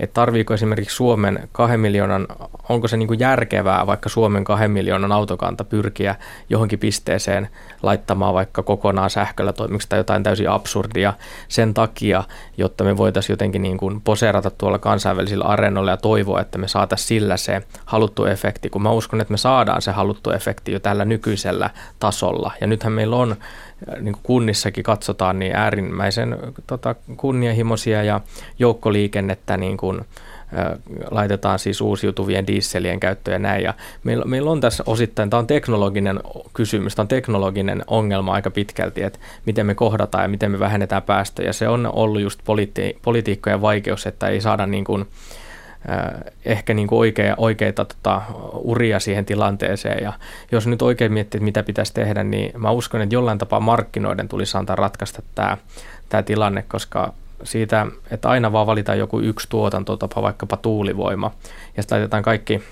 [0.00, 2.26] että tarviiko esimerkiksi Suomen kahden miljoonan,
[2.68, 6.14] onko se niin kuin järkevää vaikka Suomen kahden miljoonan autokanta pyrkiä
[6.50, 7.48] johonkin pisteeseen
[7.82, 11.12] laittamaan vaikka kokonaan sähköllä toimiksi tai jotain täysin absurdia
[11.48, 12.24] sen takia,
[12.56, 17.08] jotta me voitaisiin jotenkin niin kuin poseerata tuolla kansainvälisillä areenoilla ja toivoa, että me saataisiin
[17.08, 21.04] sillä se haluttu efekti, kun mä uskon, että me saadaan se haluttu efekti jo tällä
[21.04, 22.52] nykyisellä tasolla.
[22.60, 28.20] Ja nythän meillä on, äh, niin kuin kunnissakin katsotaan, niin äärimmäisen tota, kunnianhimoisia ja
[28.58, 30.04] joukkoliikennettä niin kuin,
[31.10, 33.62] laitetaan siis uusiutuvien dieselien käyttöön ja näin.
[33.62, 36.20] Ja meillä, meillä on tässä osittain, tämä on teknologinen
[36.54, 41.02] kysymys, tämä on teknologinen ongelma aika pitkälti, että miten me kohdataan ja miten me vähennetään
[41.02, 41.52] päästöjä.
[41.52, 45.06] Se on ollut just politi- politiikkojen vaikeus, että ei saada niin kuin,
[46.44, 48.22] ehkä niin kuin oikea, oikeita tota,
[48.54, 50.04] uria siihen tilanteeseen.
[50.04, 50.12] Ja
[50.52, 54.28] jos nyt oikein miettii, että mitä pitäisi tehdä, niin mä uskon, että jollain tapaa markkinoiden
[54.28, 55.56] tulisi antaa ratkaista tämä,
[56.08, 57.12] tämä tilanne, koska
[57.44, 61.30] siitä, että aina vaan valitaan joku yksi tuotantotapa, vaikkapa tuulivoima,
[61.76, 62.62] ja sitten laitetaan kaikki,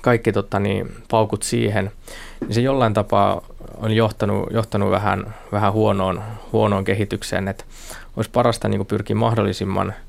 [0.00, 1.92] kaikki tota niin, paukut siihen,
[2.40, 3.42] niin se jollain tapaa
[3.76, 6.22] on johtanut, johtanut vähän, vähän huonoon,
[6.52, 7.64] huonoon kehitykseen, että
[8.16, 9.94] olisi parasta niin pyrkiä mahdollisimman–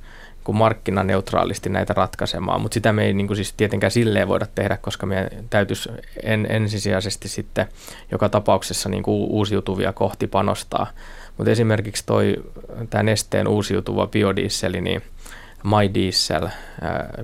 [0.50, 4.78] kuin markkinaneutraalisti näitä ratkaisemaan, mutta sitä me ei niin kuin siis tietenkään silleen voida tehdä,
[4.78, 5.90] koska meidän täytyisi
[6.24, 7.68] en, ensisijaisesti sitten
[8.12, 10.88] joka tapauksessa niin kuin uusiutuvia kohti panostaa.
[11.40, 12.36] Mutta esimerkiksi toi,
[12.90, 15.02] tämä nesteen uusiutuva biodieseli, niin
[15.64, 16.48] MyDiesel,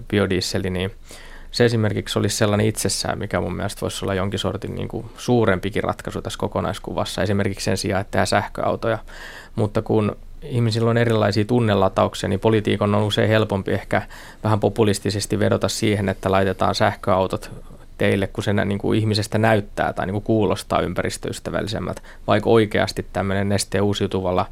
[0.09, 0.91] biodieseli, niin
[1.51, 5.83] se esimerkiksi olisi sellainen itsessään, mikä mun mielestä voisi olla jonkin sortin niin kuin suurempikin
[5.83, 8.97] ratkaisu tässä kokonaiskuvassa, esimerkiksi sen sijaan, että tehdään sähköautoja.
[9.55, 14.01] Mutta kun ihmisillä on erilaisia tunnelatauksia, niin politiikon on usein helpompi ehkä
[14.43, 17.51] vähän populistisesti vedota siihen, että laitetaan sähköautot
[17.97, 23.49] teille, kun se niin kuin ihmisestä näyttää tai niin kuin kuulostaa ympäristöystävällisemmältä, vaikka oikeasti tämmöinen
[23.49, 24.45] nesteen uusiutuvalla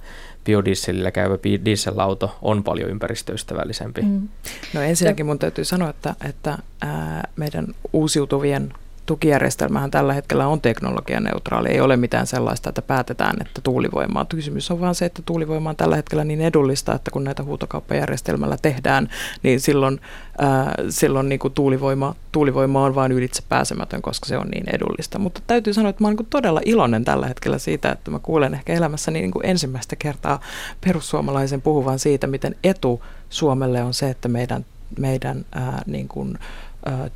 [0.45, 4.01] biodieselillä käyvä dieselauto on paljon ympäristöystävällisempi.
[4.01, 4.27] Mm.
[4.73, 8.73] No ensinnäkin mun täytyy sanoa, että, että ää, meidän uusiutuvien
[9.05, 11.69] tukijärjestelmähän tällä hetkellä on teknologianeutraali.
[11.69, 14.27] Ei ole mitään sellaista, että päätetään, että tuulivoima on.
[14.27, 18.57] Kysymys on vaan se, että tuulivoima on tällä hetkellä niin edullista, että kun näitä huutokauppajärjestelmällä
[18.61, 19.09] tehdään,
[19.43, 20.01] niin silloin,
[20.37, 25.19] ää, silloin niin kuin tuulivoima, tuulivoima on vain ylitse pääsemätön, koska se on niin edullista.
[25.19, 28.53] Mutta täytyy sanoa, että mä olen niin todella iloinen tällä hetkellä siitä, että mä kuulen
[28.53, 30.39] ehkä elämässäni niin kuin ensimmäistä kertaa
[30.85, 34.65] perussuomalaisen puhuvan siitä, miten etu Suomelle on se, että meidän,
[34.99, 36.37] meidän ää, niin kuin,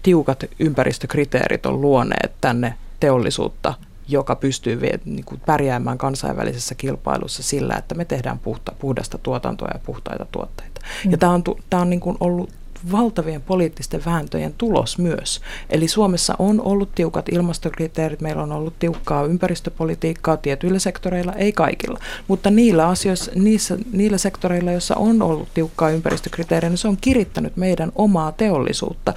[0.03, 3.73] tiukat ympäristökriteerit on luoneet tänne teollisuutta,
[4.07, 9.79] joka pystyy niin kuin pärjäämään kansainvälisessä kilpailussa sillä, että me tehdään puhta, puhdasta tuotantoa ja
[9.85, 10.81] puhtaita tuotteita.
[11.05, 11.11] Mm.
[11.11, 12.49] Ja tämä on, tämä on niin kuin ollut
[12.91, 15.41] valtavien poliittisten vääntöjen tulos myös.
[15.69, 21.99] Eli Suomessa on ollut tiukat ilmastokriteerit, meillä on ollut tiukkaa ympäristöpolitiikkaa tietyillä sektoreilla, ei kaikilla.
[22.27, 27.57] Mutta niillä asioissa, niissä, niillä sektoreilla, joissa on ollut tiukkaa ympäristökriteeriä, niin se on kirittänyt
[27.57, 29.13] meidän omaa teollisuutta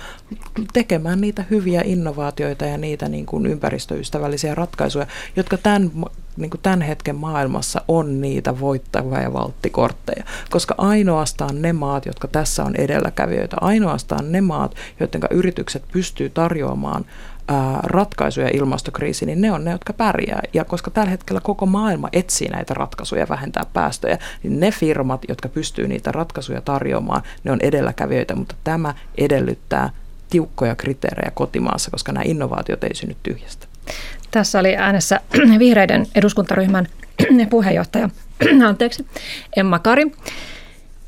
[0.73, 5.91] tekemään niitä hyviä innovaatioita ja niitä niin kuin ympäristöystävällisiä ratkaisuja, jotka tämän
[6.37, 12.29] niin kuin tämän hetken maailmassa on niitä voittavia ja valttikortteja, koska ainoastaan ne maat, jotka
[12.29, 17.05] tässä on edelläkävijöitä, ainoastaan ne maat, joiden yritykset pystyy tarjoamaan
[17.49, 20.43] ää, ratkaisuja ilmastokriisiin, niin ne on ne, jotka pärjää.
[20.53, 25.49] Ja koska tällä hetkellä koko maailma etsii näitä ratkaisuja vähentää päästöjä, niin ne firmat, jotka
[25.49, 29.91] pystyy niitä ratkaisuja tarjoamaan, ne on edelläkävijöitä, mutta tämä edellyttää
[30.31, 33.67] tiukkoja kriteerejä kotimaassa, koska nämä innovaatiot ei synny tyhjästä.
[34.31, 35.21] Tässä oli äänessä
[35.59, 36.87] vihreiden eduskuntaryhmän
[37.51, 38.09] puheenjohtaja
[38.69, 39.07] anteeksi,
[39.57, 40.13] Emma Kari,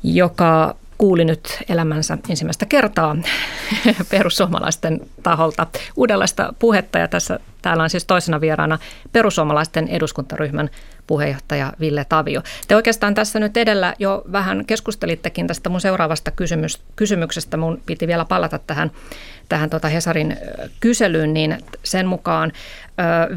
[0.03, 3.15] joka kuuli nyt elämänsä ensimmäistä kertaa
[4.11, 6.99] perussuomalaisten taholta uudenlaista puhetta.
[6.99, 8.79] Ja tässä, täällä on siis toisena vieraana
[9.11, 10.69] perussuomalaisten eduskuntaryhmän
[11.07, 12.41] puheenjohtaja Ville Tavio.
[12.67, 17.57] Te oikeastaan tässä nyt edellä jo vähän keskustelittekin tästä mun seuraavasta kysymys, kysymyksestä.
[17.57, 18.91] Mun piti vielä palata tähän,
[19.49, 20.37] tähän tota Hesarin
[20.79, 22.51] kyselyyn, niin sen mukaan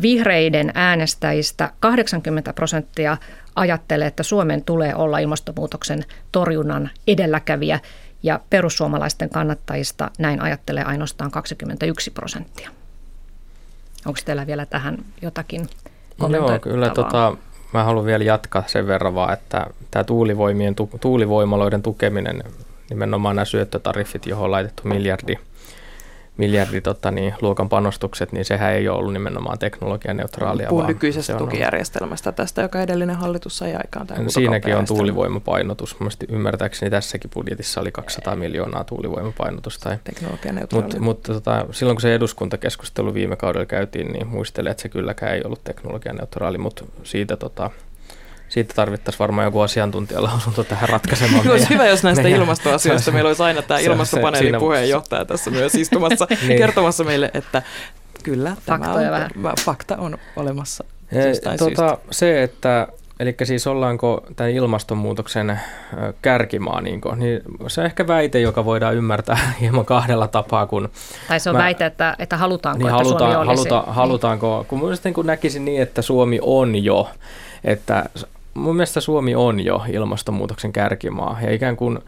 [0.02, 3.16] vihreiden äänestäjistä 80 prosenttia
[3.56, 7.80] ajattelee, että Suomen tulee olla ilmastonmuutoksen torjunnan edelläkävijä
[8.22, 12.70] ja perussuomalaisten kannattajista näin ajattelee ainoastaan 21 prosenttia.
[14.06, 15.68] Onko teillä vielä tähän jotakin
[16.28, 17.36] Joo, kyllä tota,
[17.72, 22.44] mä haluan vielä jatkaa sen verran vaan, että tämä tuulivoimien, tuulivoimaloiden tukeminen,
[22.90, 25.38] nimenomaan nämä syöttötariffit, johon on laitettu miljardi
[26.36, 30.68] miljardi tota, niin, luokan panostukset, niin sehän ei ole ollut nimenomaan teknologianeutraalia.
[30.68, 34.06] Puhun nykyisestä tukijärjestelmästä tästä, joka edellinen hallitus sai aikaan.
[34.06, 36.00] Tämä Siinäkin on tuulivoimapainotus.
[36.00, 38.38] Mielestäni ymmärtääkseni tässäkin budjetissa oli 200 ei.
[38.38, 39.98] miljoonaa tuulivoimapainotusta.
[40.70, 45.34] Mutta mut, tota, silloin kun se eduskuntakeskustelu viime kaudella käytiin, niin muistelen, että se kylläkään
[45.34, 47.70] ei ollut teknologianeutraali, mutta siitä tota,
[48.56, 51.48] siitä tarvittaisiin varmaan joku asiantuntijalausunto tähän ratkaisemaan.
[51.50, 52.40] olisi hyvä, jos näistä meidän...
[52.40, 56.58] ilmastoasioista meillä olisi aina tämä ilmastopaneelin se, puheenjohtaja tässä myös istumassa niin.
[56.58, 57.62] kertomassa meille, että
[58.22, 59.30] kyllä tämä on, vähän.
[59.64, 60.84] fakta on olemassa.
[61.58, 62.88] Tota, se, että
[63.20, 65.60] Eli siis ollaanko tämän ilmastonmuutoksen
[66.22, 70.66] kärkimaa, niin, kuin, niin se on ehkä väite, joka voidaan ymmärtää hieman kahdella tapaa.
[70.66, 70.88] Kun
[71.28, 73.68] tai se on mä, väite, että, että halutaanko, niin että halutaan, Suomi olisi.
[73.68, 73.94] Haluta, niin.
[73.94, 77.10] Halutaanko, kun mielestäni kun näkisin niin, että Suomi on jo,
[77.64, 78.04] että
[78.56, 81.98] mun mielestä Suomi on jo ilmastonmuutoksen kärkimaa ja ikään kuin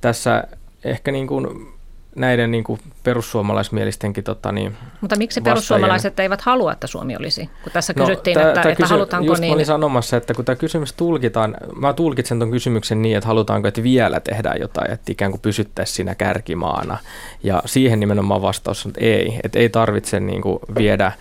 [0.00, 0.44] tässä
[0.84, 1.72] ehkä niin kuin
[2.16, 7.50] näiden niin kuin perussuomalaismielistenkin tota, niin Mutta miksi perussuomalaiset eivät halua, että Suomi olisi?
[7.62, 9.54] Kun tässä no, kysyttiin, no, että, että halutaanko just niin...
[9.54, 13.82] olin sanomassa, että kun tämä kysymys tulkitaan, mä tulkitsen tuon kysymyksen niin, että halutaanko, että
[13.82, 16.98] vielä tehdään jotain, että ikään kuin pysyttäisiin siinä kärkimaana.
[17.42, 21.12] Ja siihen nimenomaan vastaus on, että ei, että ei tarvitse niin kuin viedä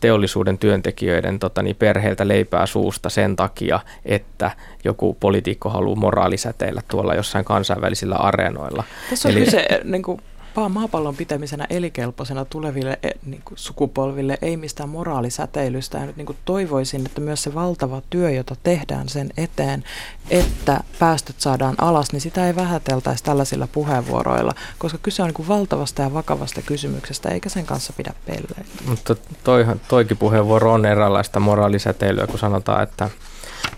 [0.00, 4.50] teollisuuden työntekijöiden tota, niin perheiltä leipää suusta sen takia, että
[4.84, 8.84] joku poliitikko haluaa moraalisäteillä tuolla jossain kansainvälisillä areenoilla.
[9.10, 10.20] Tässä on Eli, kyse niin kuin
[10.68, 15.98] maapallon pitämisenä elikelpoisena tuleville e, niin kuin sukupolville, ei mistään moraalisäteilystä.
[15.98, 19.84] Ja nyt niin kuin toivoisin, että myös se valtava työ, jota tehdään sen eteen,
[20.30, 25.48] että päästöt saadaan alas, niin sitä ei vähäteltäisi tällaisilla puheenvuoroilla, koska kyse on niin kuin
[25.48, 28.64] valtavasta ja vakavasta kysymyksestä, eikä sen kanssa pidä pelleitä.
[28.86, 33.10] Mutta toihan, toikin puheenvuoro on eräänlaista moraalisäteilyä, kun sanotaan, että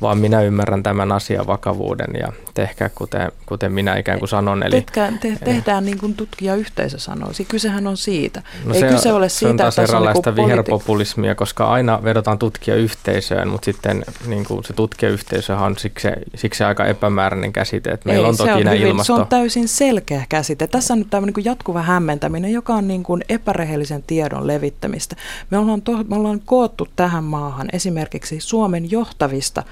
[0.03, 4.62] vaan minä ymmärrän tämän asian vakavuuden ja tehkää kuten, kuten minä ikään kuin sanon.
[4.62, 7.45] Eli, Tehkää, te, tehdään niin kuin tutkijayhteisö sanoisi.
[7.45, 8.43] Kysehän on siitä.
[8.65, 12.38] No Ei se, kyse ole siitä, se on taas eräänlaista niin viherpopulismia, koska aina vedotaan
[12.38, 18.27] tutkijayhteisöön, mutta sitten niin kuin se tutkijayhteisö on siksi, siksi aika epämääräinen käsite, että meillä
[18.27, 19.17] Ei, on toki se on hyvin, ilmasto...
[19.17, 20.67] Se on täysin selkeä käsite.
[20.67, 25.17] Tässä on nyt tämmöinen niin jatkuva hämmentäminen, joka on niin kuin epärehellisen tiedon levittämistä.
[25.51, 29.62] Me ollaan, to, me ollaan koottu tähän maahan esimerkiksi Suomen johtavista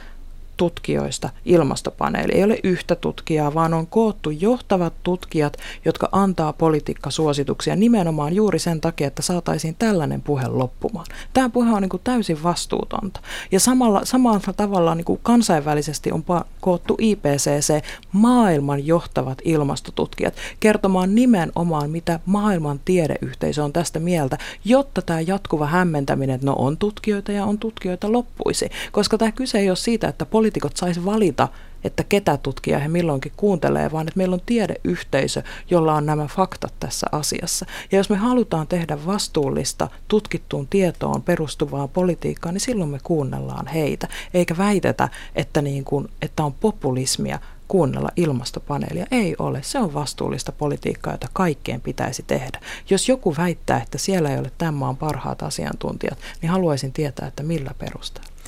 [0.61, 2.33] tutkijoista ilmastopaneeli.
[2.33, 8.81] Ei ole yhtä tutkijaa, vaan on koottu johtavat tutkijat, jotka antaa politiikkasuosituksia nimenomaan juuri sen
[8.81, 11.07] takia, että saataisiin tällainen puhe loppumaan.
[11.33, 13.21] Tämä puhe on niin kuin täysin vastuutonta.
[13.53, 16.25] Ja samalla, samalla tavalla niin kuin kansainvälisesti on
[16.61, 25.21] koottu IPCC, maailman johtavat ilmastotutkijat, kertomaan nimenomaan, mitä maailman tiedeyhteisö on tästä mieltä, jotta tämä
[25.21, 28.71] jatkuva hämmentäminen, että no on tutkijoita ja on tutkijoita loppuisi.
[28.93, 31.49] Koska tämä kyse ei ole siitä, että poli- poliitikot saisi valita,
[31.85, 36.73] että ketä tutkija he milloinkin kuuntelee, vaan että meillä on tiedeyhteisö, jolla on nämä faktat
[36.81, 37.67] tässä asiassa.
[37.93, 44.09] Ja jos me halutaan tehdä vastuullista, tutkittuun tietoon perustuvaa politiikkaa, niin silloin me kuunnellaan heitä,
[44.35, 49.07] eikä väitetä, että, niin kuin, että on populismia kuunnella ilmastopaneelia.
[49.11, 49.63] Ei ole.
[49.63, 52.61] Se on vastuullista politiikkaa, jota kaikkeen pitäisi tehdä.
[52.91, 57.43] Jos joku väittää, että siellä ei ole tämän maan parhaat asiantuntijat, niin haluaisin tietää, että
[57.43, 58.40] millä perusteella.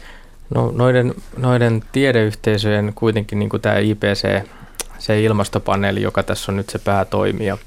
[0.54, 4.46] No noiden, noiden tiedeyhteisöjen kuitenkin niin kuin tämä IPC,
[4.98, 7.58] se ilmastopaneeli, joka tässä on nyt se päätoimija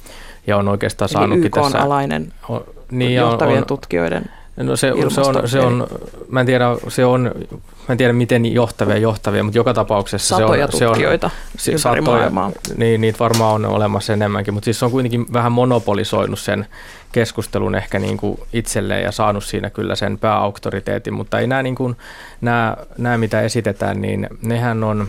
[0.47, 1.81] ja on oikeastaan saanutkin YK on tässä...
[1.81, 5.87] alainen on, niin johtavien on, tutkijoiden No se, se, on, se on,
[6.29, 10.67] mä en tiedä, se on, mä en tiedä miten johtavia johtavia, mutta joka tapauksessa satoja
[10.71, 12.51] se on, tutkijoita se on satoja, maailmaa.
[12.77, 16.67] Niin, niitä varmaan on olemassa enemmänkin, mutta siis se on kuitenkin vähän monopolisoinut sen
[17.11, 21.75] keskustelun ehkä niin kuin itselleen ja saanut siinä kyllä sen pääauktoriteetin, mutta ei nämä, niin
[21.75, 21.95] kuin,
[22.41, 25.07] nämä, nämä mitä esitetään, niin nehän on,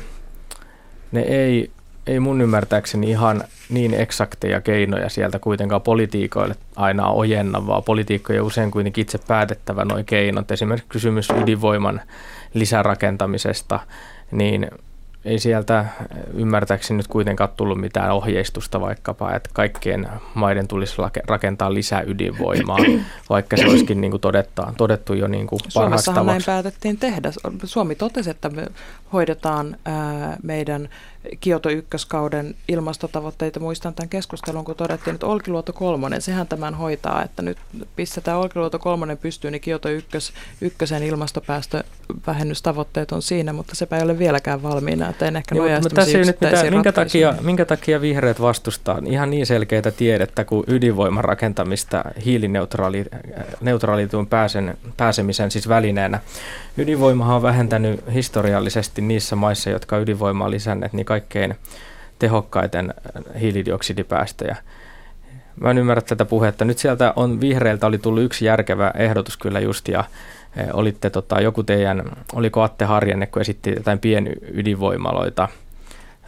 [1.12, 1.70] ne ei
[2.06, 8.70] ei mun ymmärtääkseni ihan niin eksakteja keinoja sieltä kuitenkaan politiikoille aina ojenna, vaan politiikkoja usein
[8.70, 10.50] kuitenkin itse päätettävä noin keinot.
[10.50, 12.00] Esimerkiksi kysymys ydinvoiman
[12.54, 13.80] lisärakentamisesta,
[14.30, 14.70] niin
[15.26, 15.84] ei sieltä
[16.34, 20.96] ymmärtääkseni nyt kuitenkaan tullut mitään ohjeistusta vaikkapa, että kaikkien maiden tulisi
[21.28, 22.78] rakentaa lisää ydinvoimaa,
[23.30, 26.10] vaikka se olisikin niin kuin todetta, todettu jo niin kuin tavaksi.
[26.12, 27.32] näin päätettiin tehdä.
[27.64, 28.66] Suomi totesi, että me
[29.12, 30.88] hoidetaan ää, meidän
[31.40, 33.60] Kioto ykköskauden ilmastotavoitteita.
[33.60, 37.58] Muistan tämän keskustelun, kun todettiin, että Olkiluoto kolmonen, sehän tämän hoitaa, että nyt
[37.96, 44.18] pistetään Olkiluoto kolmonen pystyyn, niin Kioto ykkös, ykkösen ilmastopäästövähennystavoitteet on siinä, mutta sepä ei ole
[44.18, 48.00] vieläkään valmiina, että en ehkä Joo, mutta tässä ei nyt mitään, minkä takia, minkä takia
[48.00, 56.20] vihreät vastustaa ihan niin selkeitä tiedettä kuin ydinvoiman rakentamista hiilineutraalituun pääsen, pääsemisen siis välineenä.
[56.78, 61.54] Ydinvoimahan on vähentänyt historiallisesti niissä maissa, jotka ydinvoimaa lisänneet, niin kaikkein
[62.18, 62.94] tehokkaiten
[63.40, 64.56] hiilidioksidipäästöjä.
[65.60, 66.64] Mä en ymmärrä tätä puhetta.
[66.64, 70.04] Nyt sieltä on vihreiltä oli tullut yksi järkevä ehdotus kyllä just ja
[70.56, 72.02] e, olitte tota, joku teidän,
[72.32, 75.48] oliko Atte Harjanne, kun esitti jotain pienydinvoimaloita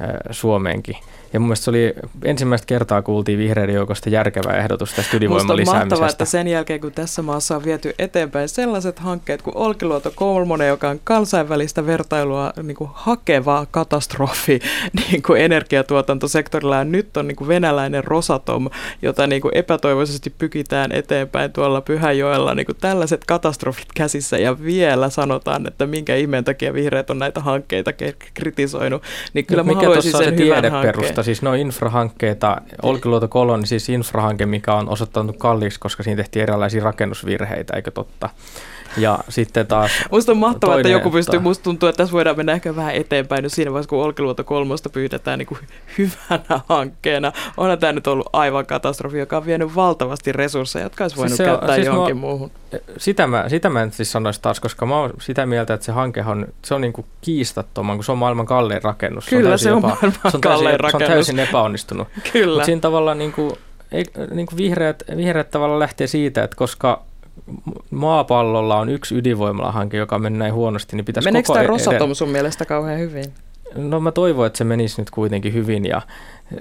[0.01, 0.97] e, Suomeenkin.
[1.33, 5.89] Ja mun mielestä se oli ensimmäistä kertaa kuultiin vihreiden joukosta järkevä ehdotus tästä ydinvoiman lisäämisestä.
[5.89, 10.69] mahtavaa, että sen jälkeen kun tässä maassa on viety eteenpäin sellaiset hankkeet kuin Olkiluoto kolmonen,
[10.69, 14.61] joka on kansainvälistä vertailua niin kuin hakeva katastrofi
[15.11, 16.77] niin kuin energiatuotantosektorilla.
[16.77, 18.69] Ja nyt on niin kuin venäläinen Rosatom,
[19.03, 22.55] jota niin kuin epätoivoisesti pykitään eteenpäin tuolla Pyhäjoella.
[22.55, 27.41] Niin kuin tällaiset katastrofit käsissä ja vielä sanotaan, että minkä ihmeen takia vihreät on näitä
[27.41, 27.93] hankkeita
[28.35, 29.03] kritisoinut.
[29.35, 33.89] Niin kyllä no, mä haluaisin sen hyvän hankkeen mutta siis no infrahankkeita, Olkiluoto koloni, siis
[33.89, 38.31] infrahanke, mikä on osoittanut kalliiksi, koska siinä tehtiin erilaisia rakennusvirheitä, eikö totta?
[38.97, 42.53] Ja sitten taas Musta on mahtavaa, että joku pystyy, musta tuntuu, että tässä voidaan mennä
[42.53, 45.59] ehkä vähän eteenpäin nyt siinä vaiheessa, kun Olkiluoto kolmosta pyydetään niin kuin
[45.99, 47.33] hyvänä hankkeena.
[47.57, 51.47] Onhan tämä nyt ollut aivan katastrofi, joka on vienyt valtavasti resursseja, jotka olisi voinut siis
[51.47, 52.51] käyttää siis johonkin mä, muuhun.
[52.97, 55.93] Sitä mä, sitä mä en siis sanoisi taas, koska mä oon sitä mieltä, että se
[55.93, 59.27] hanke on, se on niin kuin kiistattoman, kun se on maailman kallein rakennus.
[59.27, 61.08] Kyllä, se on, se on maailman se on täysin, kallein rakennus.
[61.13, 62.09] Täysin epäonnistunut.
[62.33, 62.53] Kyllä.
[62.55, 63.53] Mutta siinä tavalla niin kuin,
[63.93, 67.03] ei, niin kuin vihreät, vihreät tavalla lähtee siitä, että koska
[67.91, 72.29] maapallolla on yksi ydinvoimalahanke, joka menee huonosti, niin pitäisi Meneekö koko tämä e- Rosatom sun
[72.29, 73.25] mielestä kauhean hyvin?
[73.75, 76.03] No mä toivon, että se menisi nyt kuitenkin hyvin ja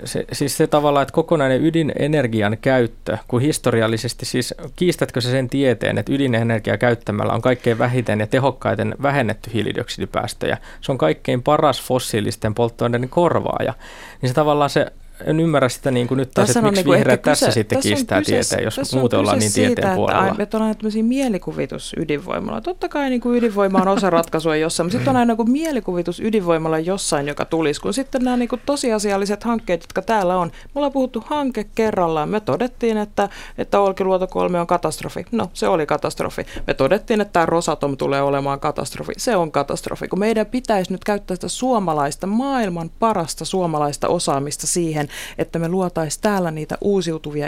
[0.04, 5.98] se, siis se tavalla, että kokonainen ydinenergian käyttö, kun historiallisesti siis kiistätkö se sen tieteen,
[5.98, 10.58] että ydinenergia käyttämällä on kaikkein vähiten ja tehokkaiten vähennetty hiilidioksidipäästöjä.
[10.82, 13.74] Se on kaikkein paras fossiilisten polttoaineiden korvaaja.
[14.22, 14.86] Niin se tavallaan se
[15.26, 18.20] en ymmärrä sitä niin kuin nyt taas, että miksi niin vihreät tässä sitten tässä kiistää
[18.20, 20.28] kyse, tieteen, jos muuten ollaan niin siitä, tieteen puolella.
[20.28, 22.62] Että, että on aina tämmöisiä mielikuvitus ydinvoimalla.
[22.62, 26.20] Totta kai niin kuin ydinvoima on osa ratkaisua jossain, mutta sitten on aina niin mielikuvitus
[26.20, 27.82] ydinvoimalla jossain, joka tulisi.
[27.82, 30.48] Kun sitten nämä niin kuin tosiasialliset hankkeet, jotka täällä on.
[30.48, 32.30] Me ollaan puhuttu hanke kerrallaan.
[32.30, 35.26] Me todettiin, että, että Olkiluoto 3 on katastrofi.
[35.32, 36.46] No, se oli katastrofi.
[36.68, 39.14] Me todettiin, että tämä Rosatom tulee olemaan katastrofi.
[39.18, 40.08] Se on katastrofi.
[40.08, 45.07] Kun meidän pitäisi nyt käyttää sitä suomalaista, maailman parasta suomalaista osaamista siihen,
[45.38, 47.48] että me luotaisiin täällä niitä uusiutuvia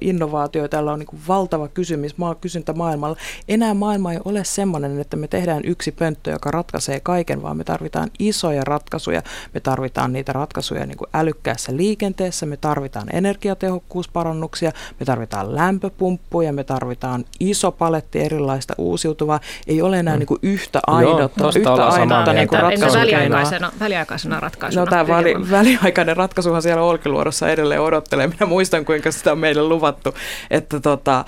[0.00, 0.68] innovaatioita.
[0.68, 3.16] Täällä on niin kuin valtava kysymys, kysyntä maailmalla.
[3.48, 7.64] Enää maailma ei ole sellainen, että me tehdään yksi pönttö, joka ratkaisee kaiken, vaan me
[7.64, 9.22] tarvitaan isoja ratkaisuja.
[9.54, 16.64] Me tarvitaan niitä ratkaisuja niin kuin älykkäässä liikenteessä, me tarvitaan energiatehokkuusparannuksia, me tarvitaan lämpöpumppuja, me
[16.64, 19.40] tarvitaan iso paletti erilaista uusiutuvaa.
[19.66, 20.18] Ei ole enää mm.
[20.18, 24.84] niin kuin yhtä ainutta, Joo, yhtä ainutta niin kuin väliaikaisena, väliaikaisena ratkaisuna.
[24.84, 28.26] No tämä väli, väliaikainen ratkaisuhan siellä on Olkiluodossa edelleen odottelee.
[28.26, 30.14] Minä muistan, kuinka sitä on meille luvattu.
[30.50, 31.24] Että tota,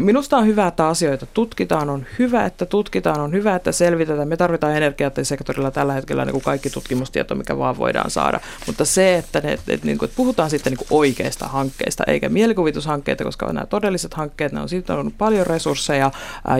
[0.00, 4.28] Minusta on hyvä, että asioita tutkitaan, on hyvä, että tutkitaan, on hyvä, että selvitetään.
[4.28, 8.40] Me tarvitaan energiasektorilla tällä hetkellä niin kuin kaikki tutkimustieto, mikä vaan voidaan saada.
[8.66, 12.28] Mutta se, että, ne, että, niin kuin, että puhutaan sitten niin kuin oikeista hankkeista, eikä
[12.28, 16.10] mielikuvitushankkeita, koska nämä todelliset hankkeet, ne on siitä on paljon resursseja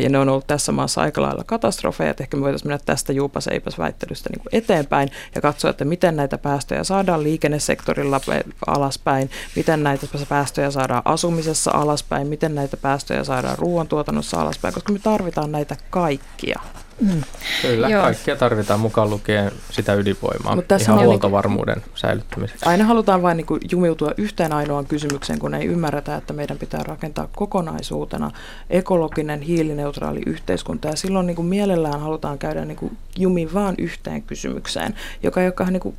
[0.02, 2.14] ja ne on ollut tässä maassa aika lailla katastrofeja.
[2.20, 6.16] Ehkä me voitaisiin mennä tästä juupas eipäs väittelystä niin kuin eteenpäin ja katsoa, että miten
[6.16, 8.20] näitä päästöjä saadaan liikennesektorilla
[8.66, 14.92] alaspäin, miten näitä päästöjä saadaan asumisessa alaspäin, miten näitä päästöjä päästöjä saadaan ruoantuotannossa alaspäin, koska
[14.92, 16.60] me tarvitaan näitä kaikkia.
[17.00, 17.22] Mm.
[17.62, 18.02] Kyllä, Joo.
[18.02, 22.66] kaikkia tarvitaan mukaan lukien sitä ydinvoimaa Mut tässä ihan niinku- huoltovarmuuden niin säilyttämiseksi.
[22.66, 27.28] Aina halutaan vain niin jumiutua yhteen ainoaan kysymykseen, kun ei ymmärretä, että meidän pitää rakentaa
[27.36, 28.30] kokonaisuutena
[28.70, 30.88] ekologinen, hiilineutraali yhteiskunta.
[30.88, 35.46] Ja silloin niin kuin mielellään halutaan käydä niin kuin jumi vaan yhteen kysymykseen, joka ei
[35.46, 35.96] olekaan niin kuin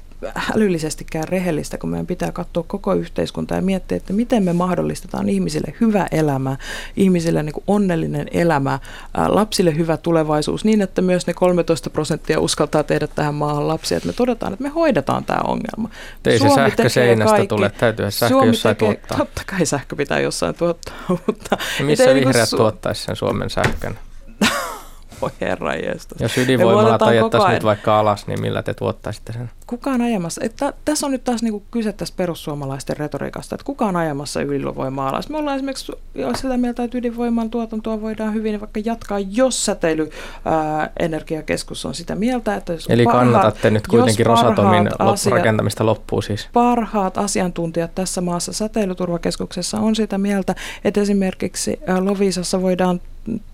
[0.55, 5.73] älyllisestikään rehellistä, kun meidän pitää katsoa koko yhteiskuntaa ja miettiä, että miten me mahdollistetaan ihmisille
[5.81, 6.57] hyvä elämä,
[6.95, 8.79] ihmisille niin kuin onnellinen elämä,
[9.27, 14.07] lapsille hyvä tulevaisuus niin, että myös ne 13 prosenttia uskaltaa tehdä tähän maahan lapsia, että
[14.07, 15.89] me todetaan, että me hoidetaan tämä ongelma.
[16.25, 17.47] Ei se sähkö seinästä kaikki.
[17.47, 19.17] tule, täytyy sähkö Suomi jossain tekee, tuottaa.
[19.17, 20.95] Totta kai sähkö pitää jossain tuottaa,
[21.27, 21.57] mutta...
[21.79, 23.99] Missä niin vihreät niin su- tuottaisi sen Suomen sähkön?
[25.23, 26.21] Voi herra jestas.
[26.21, 29.51] Jos ydinvoimalla ajettaisiin nyt vaikka alas, niin millä te tuottaisitte sen?
[29.67, 30.41] Kuka on ajamassa?
[30.43, 35.09] Että tässä on nyt taas niinku kyse tästä perussuomalaisten retoriikasta, että kuka on ajamassa ydinvoimaa
[35.09, 35.29] alas.
[35.29, 35.91] Me ollaan esimerkiksi
[36.35, 42.55] sitä mieltä, että ydinvoiman tuotantoa voidaan hyvin vaikka jatkaa, jos säteilyenergiakeskus on sitä mieltä.
[42.55, 46.49] Että jos Eli parhaat, kannatatte nyt kuitenkin Rosatomin asia, rakentamista loppuun siis?
[46.53, 53.01] Parhaat asiantuntijat tässä maassa säteilyturvakeskuksessa on sitä mieltä, että esimerkiksi Lovisassa voidaan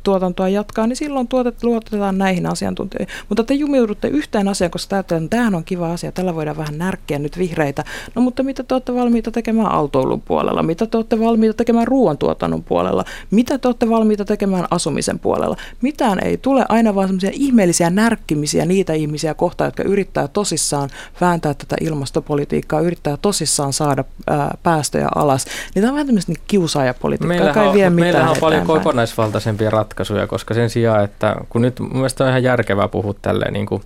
[0.10, 3.07] tuotantoa jatkaa, niin silloin tuotet, luotetaan näihin asiantuntijoihin.
[3.30, 7.20] Mutta te jumiudutte yhteen asiaan, koska että tämähän on kiva asia, tällä voidaan vähän närkkiä
[7.20, 7.84] nyt vihreitä.
[8.16, 10.64] No mutta mitä te olette valmiita tekemään autoilun puolella?
[10.64, 13.05] Mitä te olette valmiita tekemään ruoantuotannon puolella?
[13.32, 15.55] Mitä te olette valmiita tekemään asumisen puolella?
[15.82, 20.89] Mitään ei tule, aina vaan semmoisia ihmeellisiä närkkimisiä niitä ihmisiä kohtaan, jotka yrittää tosissaan
[21.22, 25.45] vääntää tätä ilmastopolitiikkaa, yrittää tosissaan saada ää, päästöjä alas.
[25.45, 29.60] Niin tämä on vähän tämmöistä niin kiusaajapolitiikkaa, joka ei vie mitään Meillä on paljon kokonaisvaltaisempi
[29.60, 33.54] parempia ratkaisuja, koska sen sijaan, että kun nyt mun mielestä on ihan järkevää puhua tälleen,
[33.54, 33.82] niin kuin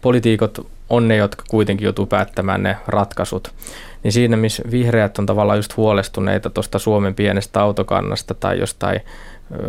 [0.00, 3.52] poliitikot on ne, jotka kuitenkin joutuu päättämään ne ratkaisut,
[4.02, 9.00] niin siinä missä vihreät on tavallaan just huolestuneita tuosta Suomen pienestä autokannasta tai jostain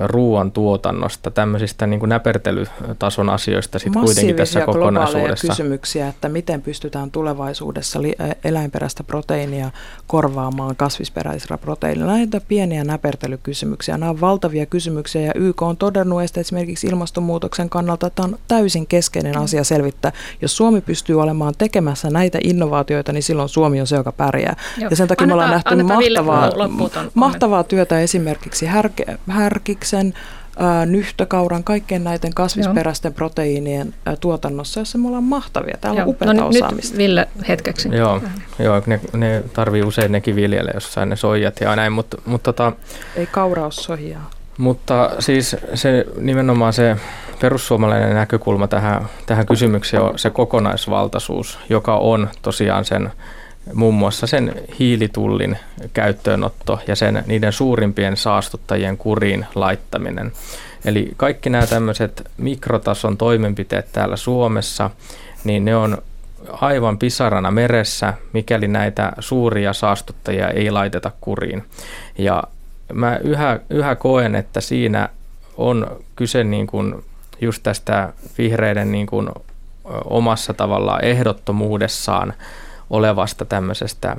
[0.04, 5.48] ruoan tuotannosta, tämmöisistä niin kuin näpertelytason asioista sitten kuitenkin tässä kokonaisuudessa.
[5.48, 8.00] kysymyksiä, että miten pystytään tulevaisuudessa
[8.44, 9.72] eläinperäistä proteiinia
[10.08, 12.12] korvaamaan kasvisperäisellä proteiinilla.
[12.12, 13.98] Näitä pieniä näpertelykysymyksiä.
[13.98, 18.88] Nämä on valtavia kysymyksiä ja YK on todennut että esimerkiksi ilmastonmuutoksen kannalta, että on täysin
[18.88, 20.12] keskeinen asia selvittää.
[20.42, 24.56] Jos Suomi pystyy olemaan tekemässä näitä innovaatioita, niin silloin Suomi on se, joka pärjää.
[24.78, 24.90] Joo.
[24.90, 30.14] Ja sen takia annetaan, me ollaan nähty mahtavaa, mahtavaa työtä esimerkiksi härke, härke Kiksen,
[30.60, 33.16] ää, nyhtökauran, kaikkien näiden kasvisperäisten Joo.
[33.16, 35.78] proteiinien tuotannossa, jossa me ollaan mahtavia.
[35.82, 36.10] Täällä Joo.
[36.10, 36.92] on upeaa no, osaamista.
[36.92, 37.90] Nyt Ville hetkeksi.
[37.92, 38.22] Joo,
[38.60, 42.74] Joo ne, ne tarvii usein nekin viljellä jossain ne soijat ja näin, mutta, mutta tota,
[43.16, 44.30] Ei kauraus soijaa.
[44.58, 46.98] Mutta siis se nimenomaan se
[47.42, 53.12] perussuomalainen näkökulma tähän, tähän kysymykseen on se kokonaisvaltaisuus, joka on tosiaan sen
[53.74, 55.58] muun muassa sen hiilitullin
[55.94, 60.32] käyttöönotto ja sen, niiden suurimpien saastuttajien kuriin laittaminen.
[60.86, 64.90] Eli kaikki nämä tämmöiset mikrotason toimenpiteet täällä Suomessa,
[65.44, 65.98] niin ne on
[66.52, 71.64] aivan pisarana meressä, mikäli näitä suuria saastuttajia ei laiteta kuriin.
[72.18, 72.44] Ja
[72.94, 75.10] mä yhä, yhä koen, että siinä
[75.58, 76.96] on kyse niin kuin
[77.42, 79.30] just tästä vihreiden niin kuin
[80.06, 82.34] omassa tavallaan ehdottomuudessaan
[82.90, 84.18] olevasta tämmöisestä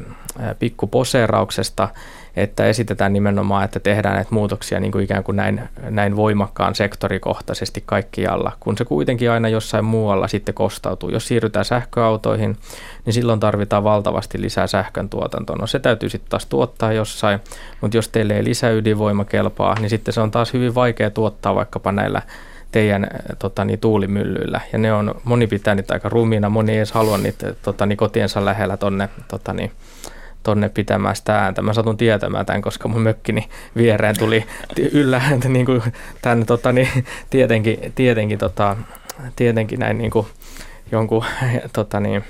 [0.59, 1.89] pikkuposeerauksesta,
[2.37, 5.61] että esitetään nimenomaan, että tehdään näitä muutoksia niin kuin ikään kuin näin,
[5.91, 11.11] näin voimakkaan sektorikohtaisesti kaikkialla, kun se kuitenkin aina jossain muualla sitten kostautuu.
[11.11, 12.57] Jos siirrytään sähköautoihin,
[13.05, 15.57] niin silloin tarvitaan valtavasti lisää sähkön tuotantoa.
[15.57, 17.41] No se täytyy sitten taas tuottaa jossain,
[17.81, 21.93] mutta jos teille ei lisäydinvoima kelpaa, niin sitten se on taas hyvin vaikea tuottaa vaikkapa
[21.93, 22.23] näillä
[22.73, 24.61] teidän eh, tota, niin, tuulimyllyillä.
[24.73, 27.97] Ja ne on, moni pitää niitä aika rumiina, moni ei edes halua niitä tota, niin,
[27.97, 29.73] kotiensa lähellä tonne, tota, niin,
[30.43, 31.63] tonne pitämään sitä ääntä.
[31.63, 34.45] Mä satun tietämään tämän, koska mun mökkini viereen tuli
[34.93, 35.83] yllä niin kuin,
[36.23, 36.89] tänne tota, niin,
[37.31, 38.77] tietenkin, tietenkin, tota,
[39.37, 40.27] tietenkin näin niin kuin,
[40.93, 41.25] jonkun
[41.73, 42.25] tota, niin,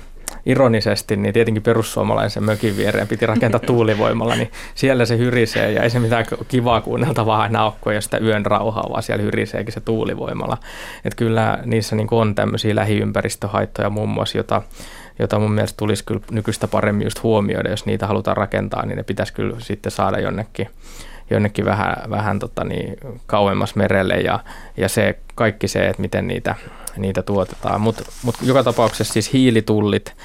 [0.47, 5.89] ironisesti, niin tietenkin perussuomalaisen mökin viereen piti rakentaa tuulivoimalla, niin siellä se hyrisee ja ei
[5.89, 10.57] se mitään kivaa kuunneltavaa aina ole, kun sitä yön rauhaa, vaan siellä hyriseekin se tuulivoimalla.
[11.05, 14.61] Että kyllä niissä niin on tämmöisiä lähiympäristöhaittoja muun muassa, jota,
[15.19, 19.03] jota mun mielestä tulisi kyllä nykyistä paremmin just huomioida, jos niitä halutaan rakentaa, niin ne
[19.03, 20.69] pitäisi kyllä sitten saada jonnekin
[21.29, 24.39] jonnekin vähän, vähän tota niin, kauemmas merelle ja,
[24.77, 26.55] ja se kaikki se, että miten niitä,
[26.97, 27.81] niitä tuotetaan.
[27.81, 30.15] Mutta mut joka tapauksessa siis hiilitullit,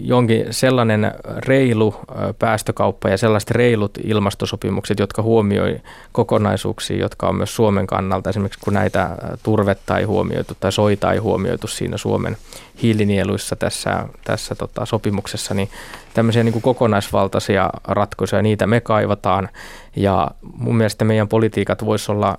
[0.00, 1.12] jonkin sellainen
[1.46, 1.94] reilu
[2.38, 5.80] päästökauppa ja sellaiset reilut ilmastosopimukset, jotka huomioi
[6.12, 11.18] kokonaisuuksia, jotka on myös Suomen kannalta, esimerkiksi kun näitä turvetta ei huomioitu tai soita ei
[11.18, 12.36] huomioitu siinä Suomen
[12.82, 15.68] hiilinieluissa tässä, tässä tota, sopimuksessa, niin
[16.14, 19.48] tämmöisiä niin kuin kokonaisvaltaisia ratkaisuja, niitä me kaivataan
[19.96, 22.38] ja mun mielestä meidän politiikat voisi olla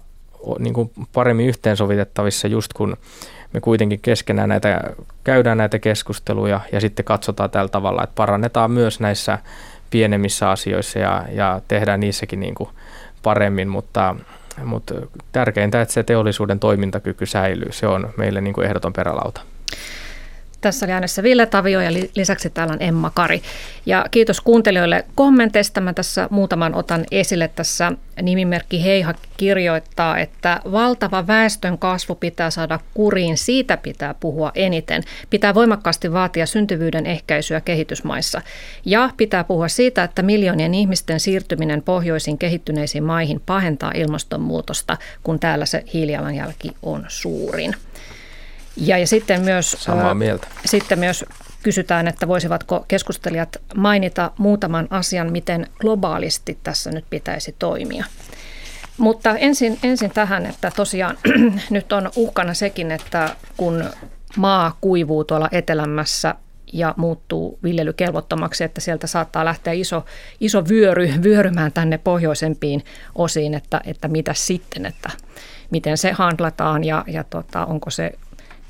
[0.59, 2.97] niin kuin paremmin yhteensovitettavissa just kun
[3.53, 4.81] me kuitenkin keskenään näitä,
[5.23, 9.39] käydään näitä keskusteluja ja sitten katsotaan tällä tavalla, että parannetaan myös näissä
[9.89, 12.69] pienemmissä asioissa ja, ja tehdään niissäkin niin kuin
[13.23, 14.15] paremmin, mutta,
[14.63, 14.93] mutta
[15.31, 19.41] tärkeintä, että se teollisuuden toimintakyky säilyy, se on meille niin kuin ehdoton perälauta.
[20.61, 23.41] Tässä oli äänessä Ville Tavio ja lisäksi täällä on Emma Kari.
[23.85, 25.81] Ja kiitos kuuntelijoille kommenteista.
[25.81, 27.47] Mä tässä muutaman otan esille.
[27.47, 27.91] Tässä
[28.21, 33.37] nimimerkki Heiha kirjoittaa, että valtava väestön kasvu pitää saada kuriin.
[33.37, 35.03] Siitä pitää puhua eniten.
[35.29, 38.41] Pitää voimakkaasti vaatia syntyvyyden ehkäisyä kehitysmaissa.
[38.85, 45.65] Ja pitää puhua siitä, että miljoonien ihmisten siirtyminen pohjoisiin kehittyneisiin maihin pahentaa ilmastonmuutosta, kun täällä
[45.65, 47.75] se hiilijalanjälki on suurin.
[48.79, 50.47] Ja, ja sitten myös, Samaa mieltä.
[50.65, 51.25] sitten myös
[51.63, 58.05] kysytään, että voisivatko keskustelijat mainita muutaman asian, miten globaalisti tässä nyt pitäisi toimia.
[58.97, 61.17] Mutta ensin, ensin tähän, että tosiaan
[61.69, 63.83] nyt on uhkana sekin, että kun
[64.37, 66.35] maa kuivuu tuolla etelämässä
[66.73, 70.05] ja muuttuu viljelykelvottomaksi, että sieltä saattaa lähteä iso,
[70.39, 72.83] iso vyöry vyörymään tänne pohjoisempiin
[73.15, 75.09] osiin, että, että mitä sitten, että
[75.71, 78.11] miten se handlataan ja, ja tota, onko se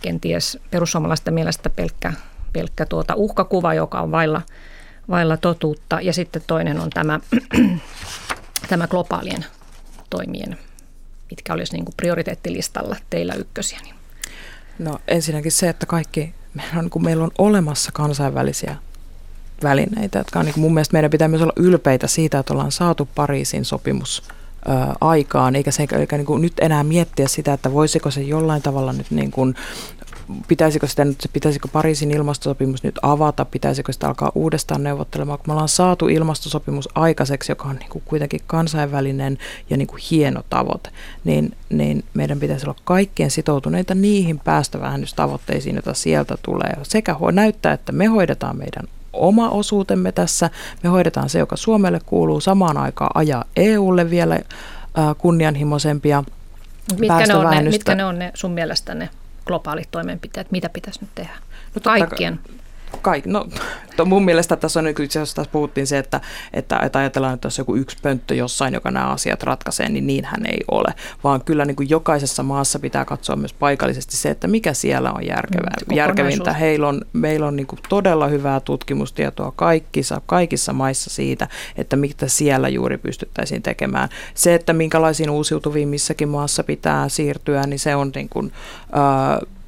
[0.02, 2.14] kenties perussuomalaisten mielestä pelkkä,
[2.54, 4.42] pelkkä tuota uhkakuva, joka on vailla,
[5.10, 6.02] vailla totuutta.
[6.02, 7.20] Ja sitten toinen on tämä,
[8.70, 9.46] tämä globaalien
[10.10, 10.58] toimien,
[11.30, 13.80] mitkä olisi niin kuin prioriteettilistalla teillä ykkösiä.
[13.84, 13.96] Niin.
[14.80, 18.76] No ensinnäkin se, että kaikki, meillä on, kun meillä on olemassa kansainvälisiä
[19.64, 23.10] välineitä, jotka on niin mun mielestä meidän pitää myös olla ylpeitä siitä, että ollaan saatu
[23.16, 24.24] Pariisin sopimus
[25.02, 28.94] aikaan, eikä, se, eikä niin kuin nyt enää miettiä sitä, että voisiko se jollain tavalla
[28.94, 29.56] nyt niin kuin,
[30.48, 35.54] pitäisikö, sitä nyt, pitäisikö Pariisin ilmastosopimus nyt avata, pitäisikö sitä alkaa uudestaan neuvottelemaan, kun me
[35.54, 39.38] ollaan saatu ilmastosopimus aikaiseksi, joka on niin kuin kuitenkin kansainvälinen
[39.70, 40.90] ja niin kuin hieno tavoite,
[41.24, 46.78] niin, niin meidän pitäisi olla kaikkien sitoutuneita niihin päästövähennystavoitteisiin, joita sieltä tulee.
[46.84, 50.50] Sekä näyttää, että me hoidetaan meidän oma osuutemme tässä.
[50.84, 52.40] Me hoidetaan se, joka Suomelle kuuluu.
[52.40, 56.24] Samaan aikaan ajaa EUlle vielä äh, kunnianhimoisempia
[56.98, 59.10] mitkä ne, on ne, mitkä ne on ne sun mielestä ne
[59.46, 60.52] globaalit toimenpiteet?
[60.52, 61.34] Mitä pitäisi nyt tehdä?
[61.76, 62.40] No, Kaikkien.
[63.02, 63.48] Kaik, no,
[63.96, 66.22] to, mun mielestä tässä on itse asiassa tässä puhuttiin se, että,
[66.54, 70.46] että, että ajatellaan, että jos joku yksi pönttö jossain, joka nämä asiat ratkaisee, niin niinhän
[70.46, 70.94] ei ole.
[71.24, 75.26] Vaan kyllä niin kuin jokaisessa maassa pitää katsoa myös paikallisesti se, että mikä siellä on
[75.26, 76.54] järkevää, mm, järkevintä.
[76.54, 82.28] Heillä on, meillä on niin kuin todella hyvää tutkimustietoa kaikissa, kaikissa maissa siitä, että mitä
[82.28, 84.10] siellä juuri pystyttäisiin tekemään.
[84.34, 88.52] Se, että minkälaisiin uusiutuviin missäkin maassa pitää siirtyä, niin se on niin kuin,
[88.84, 89.59] äh,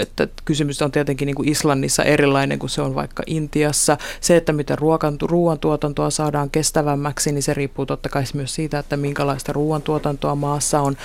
[0.00, 3.98] että kysymys on tietenkin niin kuin Islannissa erilainen kuin se on vaikka Intiassa.
[4.20, 8.96] Se, että miten ruokan, ruoantuotantoa saadaan kestävämmäksi, niin se riippuu totta kai myös siitä, että
[8.96, 10.96] minkälaista ruoantuotantoa maassa on.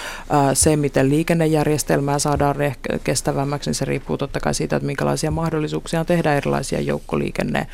[0.53, 2.55] Se, miten liikennejärjestelmää saadaan
[3.03, 7.67] kestävämmäksi, niin se riippuu totta kai siitä, että minkälaisia mahdollisuuksia on tehdä erilaisia joukkoliikenne,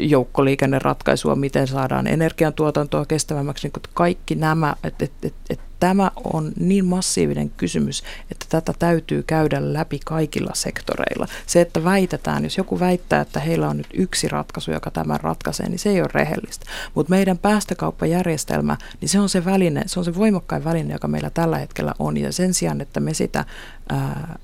[0.00, 3.68] joukkoliikenneratkaisua, miten saadaan energiantuotantoa kestävämmäksi.
[3.68, 9.22] Niin kaikki nämä, että et, et, et tämä on niin massiivinen kysymys, että tätä täytyy
[9.22, 11.26] käydä läpi kaikilla sektoreilla.
[11.46, 15.68] Se, että väitetään, jos joku väittää, että heillä on nyt yksi ratkaisu, joka tämän ratkaisee,
[15.68, 16.66] niin se ei ole rehellistä.
[16.94, 21.30] Mutta meidän päästökauppajärjestelmä, niin se on se väline, se on se voimakkain väline, joka meillä
[21.30, 22.16] tällä hetkellä on.
[22.16, 23.44] Ja sen sijaan, että me sitä
[23.88, 24.38] ää,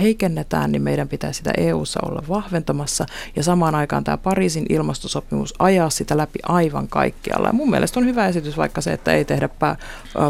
[0.00, 3.06] heikennetään, niin meidän pitää sitä EU:ssa olla vahventamassa
[3.36, 7.48] ja samaan aikaan tämä Pariisin ilmastosopimus ajaa sitä läpi aivan kaikkialla.
[7.48, 9.76] Ja mun mielestä on hyvä esitys vaikka se, että ei tehdä pää,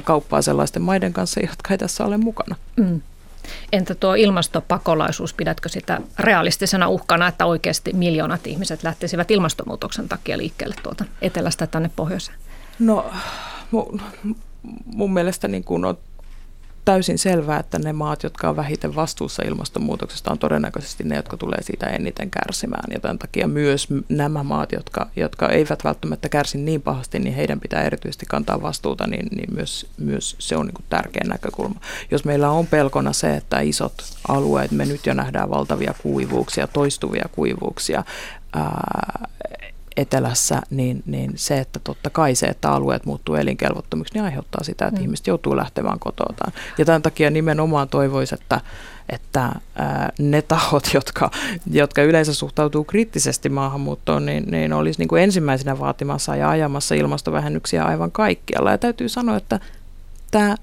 [0.05, 2.57] kauppaa sellaisten maiden kanssa, jotka ei tässä ole mukana.
[2.77, 3.01] Mm.
[3.73, 10.75] Entä tuo ilmastopakolaisuus, pidätkö sitä realistisena uhkana, että oikeasti miljoonat ihmiset lähtisivät ilmastonmuutoksen takia liikkeelle
[10.83, 12.39] tuolta etelästä tänne pohjoiseen?
[12.79, 13.11] No
[13.71, 14.03] mun,
[14.85, 15.99] mun mielestä niin kuin on
[16.85, 21.63] täysin selvää, että ne maat, jotka on vähiten vastuussa ilmastonmuutoksesta, on todennäköisesti ne, jotka tulee
[21.63, 22.93] siitä eniten kärsimään.
[22.93, 27.61] Ja tämän takia myös nämä maat, jotka, jotka eivät välttämättä kärsi niin pahasti, niin heidän
[27.61, 31.81] pitää erityisesti kantaa vastuuta, niin, niin myös, myös se on niin tärkeä näkökulma.
[32.11, 33.95] Jos meillä on pelkona se, että isot
[34.29, 38.05] alueet, me nyt jo nähdään valtavia kuivuuksia, toistuvia kuivuuksia,
[38.53, 39.29] ää,
[39.97, 44.87] etelässä, niin, niin se, että totta kai se, että alueet muuttuu elinkelvottomiksi, niin aiheuttaa sitä,
[44.87, 45.05] että mm.
[45.05, 46.53] ihmiset joutuu lähtemään kotoaan.
[46.79, 48.61] Ja tämän takia nimenomaan toivoisi, että,
[49.09, 51.31] että ää, ne tahot, jotka,
[51.71, 57.85] jotka yleensä suhtautuu kriittisesti maahanmuuttoon, niin, niin olisi niin kuin ensimmäisenä vaatimassa ja ajamassa ilmastovähennyksiä
[57.85, 58.71] aivan kaikkialla.
[58.71, 59.61] Ja täytyy sanoa, että
[60.31, 60.55] tämä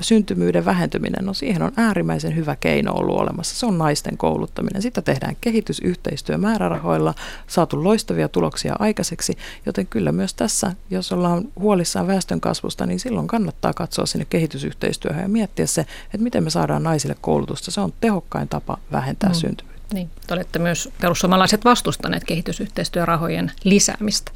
[0.00, 3.56] syntymyyden vähentyminen, no siihen on äärimmäisen hyvä keino ollut olemassa.
[3.56, 4.82] Se on naisten kouluttaminen.
[4.82, 7.14] Sitä tehdään kehitysyhteistyömäärärahoilla,
[7.46, 13.26] saatu loistavia tuloksia aikaiseksi, joten kyllä myös tässä, jos ollaan huolissaan väestön kasvusta, niin silloin
[13.26, 17.70] kannattaa katsoa sinne kehitysyhteistyöhön ja miettiä se, että miten me saadaan naisille koulutusta.
[17.70, 19.34] Se on tehokkain tapa vähentää mm.
[19.34, 19.94] syntymyyttä.
[19.94, 24.32] Niin, te olette myös perussuomalaiset vastustaneet kehitysyhteistyörahojen lisäämistä.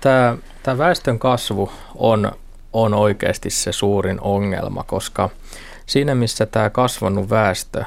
[0.00, 2.32] Tämä, tämä väestön kasvu on
[2.72, 5.30] on oikeasti se suurin ongelma, koska
[5.86, 7.84] siinä missä tämä kasvanut väestö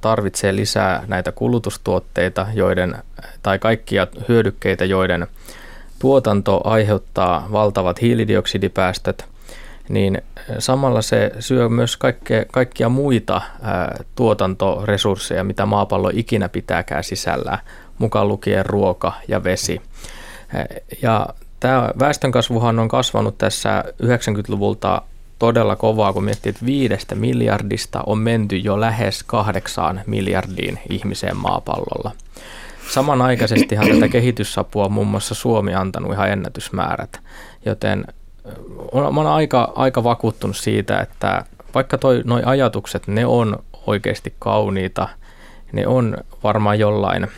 [0.00, 2.94] tarvitsee lisää näitä kulutustuotteita, joiden,
[3.42, 5.26] tai kaikkia hyödykkeitä, joiden
[5.98, 9.24] tuotanto aiheuttaa valtavat hiilidioksidipäästöt,
[9.88, 10.22] niin
[10.58, 17.58] samalla se syö myös kaikkea, kaikkia muita ää, tuotantoresursseja, mitä maapallo ikinä pitääkään sisällä,
[17.98, 19.82] mukaan lukien ruoka ja vesi.
[21.02, 21.28] Ja
[21.60, 25.02] Tämä väestönkasvuhan on kasvanut tässä 90-luvulta
[25.38, 32.10] todella kovaa, kun miettii, että viidestä miljardista on menty jo lähes kahdeksaan miljardiin ihmiseen maapallolla.
[32.90, 37.20] Samanaikaisestihan tätä kehitysapua muun muassa Suomi antanut ihan ennätysmäärät,
[37.66, 38.04] joten
[38.92, 41.44] olen aika, aika vakuuttunut siitä, että
[41.74, 45.08] vaikka noi ajatukset, ne on oikeasti kauniita,
[45.72, 47.28] ne on varmaan jollain,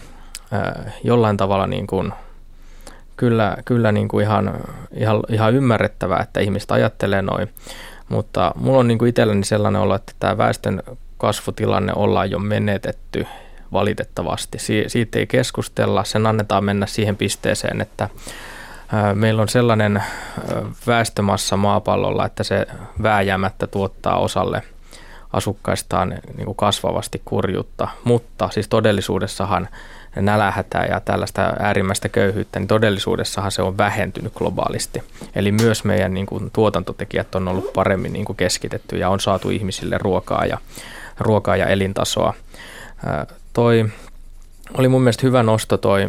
[1.05, 2.12] jollain tavalla niin kuin
[3.16, 4.54] kyllä, kyllä niin kuin ihan,
[4.94, 7.48] ihan, ihan ymmärrettävää, että ihmiset ajattelee noin.
[8.08, 10.82] Mutta mulla on niin kuin itselläni sellainen olo, että tämä väestön
[11.18, 13.26] kasvutilanne ollaan jo menetetty
[13.72, 14.58] valitettavasti.
[14.58, 18.08] Si- siitä ei keskustella, sen annetaan mennä siihen pisteeseen, että
[19.14, 20.02] meillä on sellainen
[20.86, 22.66] väestömassa maapallolla, että se
[23.02, 24.62] vääjäämättä tuottaa osalle
[25.32, 29.68] asukkaistaan niin kuin kasvavasti kurjuutta, mutta siis todellisuudessahan
[30.16, 35.02] nälähätää ja tällaista äärimmäistä köyhyyttä, niin todellisuudessahan se on vähentynyt globaalisti.
[35.34, 39.50] Eli myös meidän niin kuin, tuotantotekijät on ollut paremmin niin kuin, keskitetty ja on saatu
[39.50, 40.58] ihmisille ruokaa ja,
[41.20, 42.34] ruokaa ja elintasoa.
[43.52, 43.88] toi
[44.78, 46.08] oli mun mielestä hyvä nosto toi,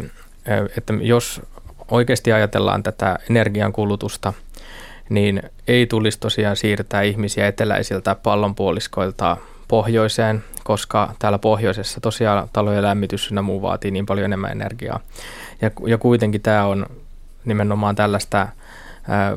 [0.78, 1.42] että jos
[1.90, 4.32] oikeasti ajatellaan tätä energiankulutusta,
[5.08, 9.36] niin ei tulisi tosiaan siirtää ihmisiä eteläisiltä pallonpuoliskoilta
[9.68, 15.00] pohjoiseen, koska täällä pohjoisessa tosiaan talojen lämmitys ja muu vaatii niin paljon enemmän energiaa.
[15.62, 16.86] Ja, ja kuitenkin tämä on
[17.44, 18.48] nimenomaan tällaista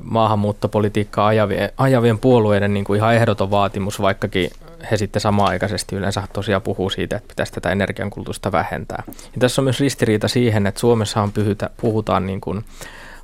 [0.04, 4.50] maahanmuuttopolitiikkaa ajavien, ajavien puolueiden niin kuin ihan ehdoton vaatimus, vaikkakin
[4.92, 9.04] he sitten samaan-aikaisesti yleensä tosiaan puhuu siitä, että pitäisi tätä energiankulutusta vähentää.
[9.08, 12.66] Ja tässä on myös ristiriita siihen, että Suomessahan pyhytä, puhutaan niin kuin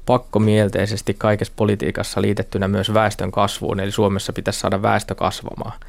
[0.05, 5.79] pakkomielteisesti kaikessa politiikassa liitettynä myös väestön kasvuun, eli Suomessa pitäisi saada väestö kasvamaan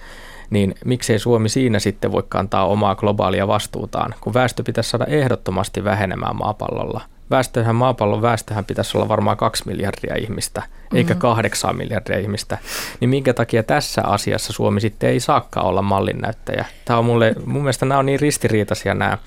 [0.50, 5.84] niin miksei Suomi siinä sitten voi kantaa omaa globaalia vastuutaan, kun väestö pitäisi saada ehdottomasti
[5.84, 10.62] vähenemään maapallolla väestöhän, maapallon väestöhän pitäisi olla varmaan kaksi miljardia ihmistä,
[10.94, 12.58] eikä kahdeksaa miljardia ihmistä.
[13.00, 16.64] Niin minkä takia tässä asiassa Suomi sitten ei saakkaan olla mallinnäyttäjä?
[16.84, 19.18] Tämä on mulle, mun mielestä nämä on niin ristiriitaisia nämä,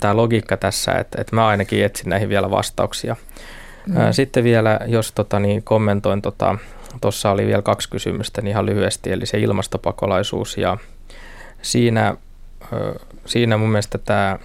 [0.00, 3.16] tämä logiikka tässä, että, että mä ainakin etsin näihin vielä vastauksia.
[3.86, 3.94] Mm.
[4.10, 6.22] Sitten vielä, jos tota, niin kommentoin,
[7.00, 10.78] tuossa oli vielä kaksi kysymystä niin ihan lyhyesti, eli se ilmastopakolaisuus ja
[11.62, 12.16] siinä,
[13.26, 14.38] siinä mun mielestä tämä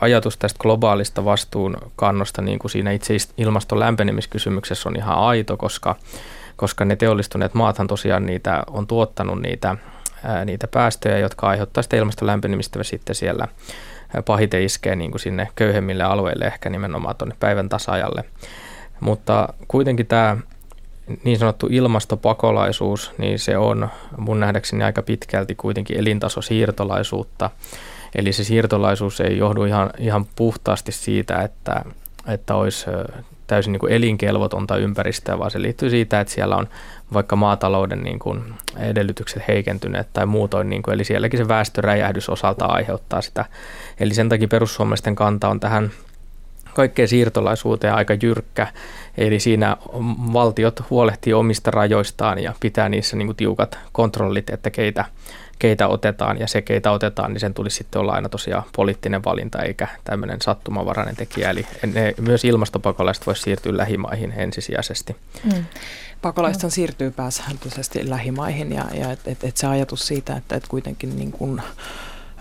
[0.00, 5.94] ajatus tästä globaalista vastuunkannosta niin kuin siinä itse ilmaston lämpenemiskysymyksessä on ihan aito, koska,
[6.56, 9.76] koska ne teollistuneet maathan tosiaan niitä on tuottanut niitä,
[10.44, 13.48] niitä päästöjä, jotka aiheuttaa sitä ilmaston lämpenemistä sitten siellä
[14.24, 18.24] pahiten iskee niin kuin sinne köyhemmille alueille, ehkä nimenomaan tuonne päivän tasajalle.
[19.00, 20.36] Mutta kuitenkin tämä
[21.24, 27.50] niin sanottu ilmastopakolaisuus, niin se on mun nähdäkseni aika pitkälti kuitenkin elintasosiirtolaisuutta.
[28.14, 31.84] Eli se siirtolaisuus ei johdu ihan, ihan puhtaasti siitä, että,
[32.28, 32.86] että olisi
[33.46, 36.68] täysin niin kuin elinkelvotonta ympäristöä, vaan se liittyy siitä, että siellä on
[37.12, 42.66] vaikka maatalouden niin kuin edellytykset heikentyneet tai muutoin, niin kuin, eli sielläkin se väestöräjähdys osalta
[42.66, 43.44] aiheuttaa sitä.
[44.00, 45.90] Eli sen takia perussuomalaisten kanta on tähän
[46.74, 48.66] kaikkeen siirtolaisuuteen aika jyrkkä,
[49.18, 49.76] eli siinä
[50.32, 55.04] valtiot huolehtii omista rajoistaan ja pitää niissä niin kuin tiukat kontrollit, että keitä,
[55.58, 59.62] keitä otetaan ja se keitä otetaan, niin sen tulisi sitten olla aina tosiaan poliittinen valinta
[59.62, 61.50] eikä tämmöinen sattumavarainen tekijä.
[61.50, 65.16] Eli ne, myös ilmastopakolaiset voisi siirtyä lähimaihin ensisijaisesti.
[65.44, 65.64] Mm.
[66.22, 71.16] Pakolaisethan siirtyy pääsääntöisesti lähimaihin ja, ja et, et, et se ajatus siitä, että et kuitenkin
[71.16, 71.60] niin kun,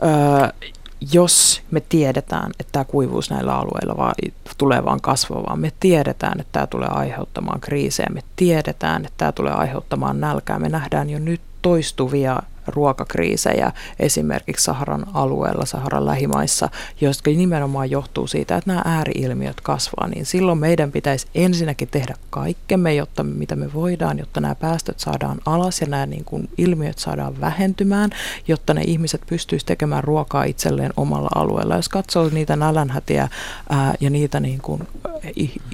[0.04, 0.70] öö,
[1.14, 4.16] jos me tiedetään, että tämä kuivuus näillä alueilla vaan,
[4.58, 9.54] tulee vaan kasvamaan, me tiedetään, että tämä tulee aiheuttamaan kriisejä, me tiedetään, että tämä tulee
[9.54, 16.70] aiheuttamaan nälkää, me nähdään jo nyt toistuvia ruokakriisejä esimerkiksi Saharan alueella, Saharan lähimaissa,
[17.02, 22.96] jotka nimenomaan johtuu siitä, että nämä ääriilmiöt kasvaa, niin silloin meidän pitäisi ensinnäkin tehdä kaikkemme,
[22.96, 27.42] jotta mitä me voidaan, jotta nämä päästöt saadaan alas ja nämä niin kuin ilmiöt saadaan
[27.42, 28.10] vähentymään,
[28.48, 31.76] jotta ne ihmiset pystyisivät tekemään ruokaa itselleen omalla alueella.
[31.76, 33.28] Jos katsoo niitä nälänhätiä
[33.70, 34.88] ää, ja niitä niin kuin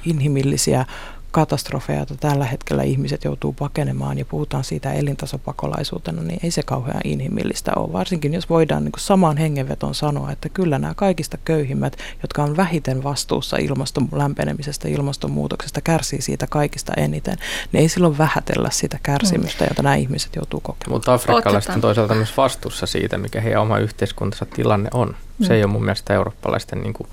[0.04, 0.86] inhimillisiä
[1.32, 7.00] katastrofeja, joita tällä hetkellä ihmiset joutuu pakenemaan ja puhutaan siitä elintasopakolaisuutena, niin ei se kauhean
[7.04, 7.92] inhimillistä ole.
[7.92, 13.02] Varsinkin jos voidaan niin samaan hengenveton sanoa, että kyllä nämä kaikista köyhimmät, jotka on vähiten
[13.02, 17.36] vastuussa ilmaston lämpenemisestä, ilmastonmuutoksesta, kärsii siitä kaikista eniten,
[17.72, 20.96] niin ei silloin vähätellä sitä kärsimystä, jota nämä ihmiset joutuu kokemaan.
[20.96, 25.16] Mutta afrikkalaiset on toisaalta myös vastuussa siitä, mikä heidän oma yhteiskuntansa tilanne on.
[25.42, 27.08] Se ei ole mun mielestä eurooppalaisten niin kuin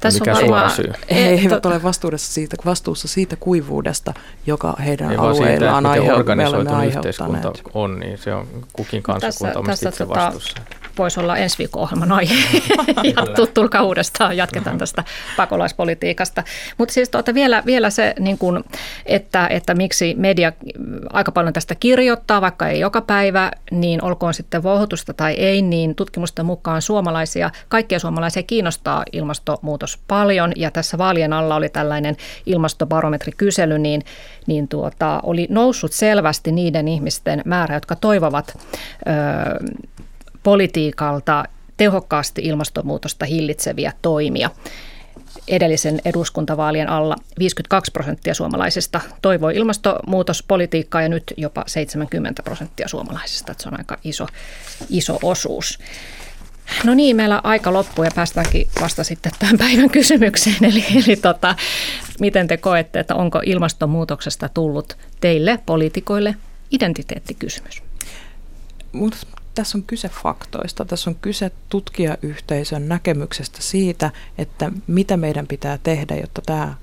[0.00, 0.92] tässä mikä on suora syy?
[1.10, 4.14] He eivät ole vastuussa siitä, vastuussa siitä kuivuudesta,
[4.46, 6.94] joka heidän Ei alueillaan aiheuttanut.
[6.94, 10.54] yhteiskunta on, niin se on kukin kansakunta tässä, tässä tota, vastuussa
[10.98, 12.34] voisi olla ensi viikon ohjelman aihe.
[13.16, 15.04] ja tulkaa uudestaan, jatketaan tästä
[15.36, 16.44] pakolaispolitiikasta.
[16.78, 18.64] Mutta siis tuota, vielä, vielä se, niin kun,
[19.06, 20.52] että, että miksi media
[21.12, 25.94] aika paljon tästä kirjoittaa, vaikka ei joka päivä, niin olkoon sitten vohotusta tai ei, niin
[25.94, 30.52] tutkimusten mukaan suomalaisia, kaikkia suomalaisia kiinnostaa ilmastonmuutos paljon.
[30.56, 32.16] Ja tässä vaalien alla oli tällainen
[32.46, 34.02] ilmastobarometrikysely, niin,
[34.46, 38.58] niin tuota, oli noussut selvästi niiden ihmisten määrä, jotka toivovat
[39.06, 39.14] öö,
[40.42, 41.44] politiikalta
[41.76, 44.50] tehokkaasti ilmastonmuutosta hillitseviä toimia.
[45.48, 53.54] Edellisen eduskuntavaalien alla 52 prosenttia suomalaisista toivoi ilmastonmuutospolitiikkaa ja nyt jopa 70 prosenttia suomalaisista.
[53.58, 54.26] Se on aika iso,
[54.90, 55.78] iso osuus.
[56.84, 60.64] No niin, meillä aika loppuu ja päästäänkin vasta sitten tämän päivän kysymykseen.
[60.64, 61.56] Eli, eli tota,
[62.20, 66.34] miten te koette, että onko ilmastonmuutoksesta tullut teille, poliitikoille,
[66.70, 67.82] identiteettikysymys?
[69.54, 76.16] tässä on kyse faktoista, tässä on kyse tutkijayhteisön näkemyksestä siitä, että mitä meidän pitää tehdä,
[76.16, 76.74] jotta tämä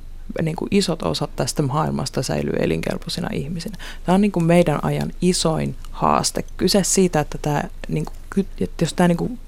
[0.41, 3.77] niin kuin isot osat tästä maailmasta säilyy elinkelpoisina ihmisinä.
[4.05, 6.43] Tämä on niin kuin meidän ajan isoin haaste.
[6.57, 9.39] Kyse siitä, että, tämä, niin kuin, että jos tämä niin kuin,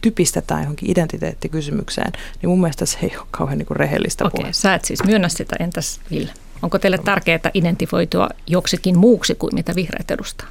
[0.00, 2.12] typistetään johonkin identiteettikysymykseen,
[2.42, 4.60] niin mun mielestä se ei ole kauhean niin kuin rehellistä Okei, puhetta.
[4.60, 5.56] sä et siis myönnä sitä.
[5.60, 6.30] Entäs Ville?
[6.62, 10.46] Onko teille tärkeää identifoitua joksikin muuksi kuin mitä vihreät edustaa?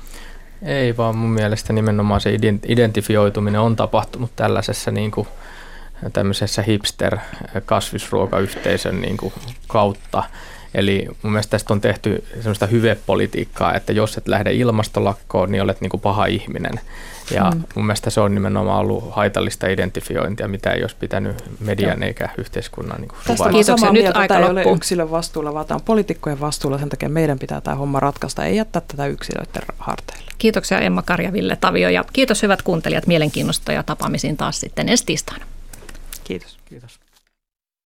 [0.62, 5.28] Ei, vaan mun mielestä nimenomaan se identifioituminen on tapahtunut tällaisessa niin kuin,
[6.14, 9.34] tämmöisessä hipster-kasvisruokayhteisön niin kuin,
[9.68, 10.24] kautta.
[10.74, 15.82] Eli mun mielestä tästä on tehty semmoista hyvepolitiikkaa, että jos et lähde ilmastolakkoon, niin olet
[15.82, 16.80] niin kuin paha ihminen.
[17.32, 17.64] Ja mm.
[17.76, 22.08] mun mielestä se on nimenomaan ollut haitallista identifiointia, mitä ei olisi pitänyt median Joo.
[22.08, 24.60] eikä yhteiskunnan niin Tästä samaa nyt mieltä, aika tämä loppu.
[24.60, 26.78] ei ole yksilön vastuulla, vaan tämä on poliitikkojen vastuulla.
[26.78, 30.32] Sen takia meidän pitää tämä homma ratkaista, ei jättää tätä yksilöiden harteille.
[30.38, 35.06] Kiitoksia Emma Karja, Ville Tavio ja kiitos hyvät kuuntelijat mielenkiinnosta ja tapaamisiin taas sitten ensi
[35.06, 35.46] tiistaina.
[36.24, 36.58] Kiitos.
[36.66, 37.03] Kiitos.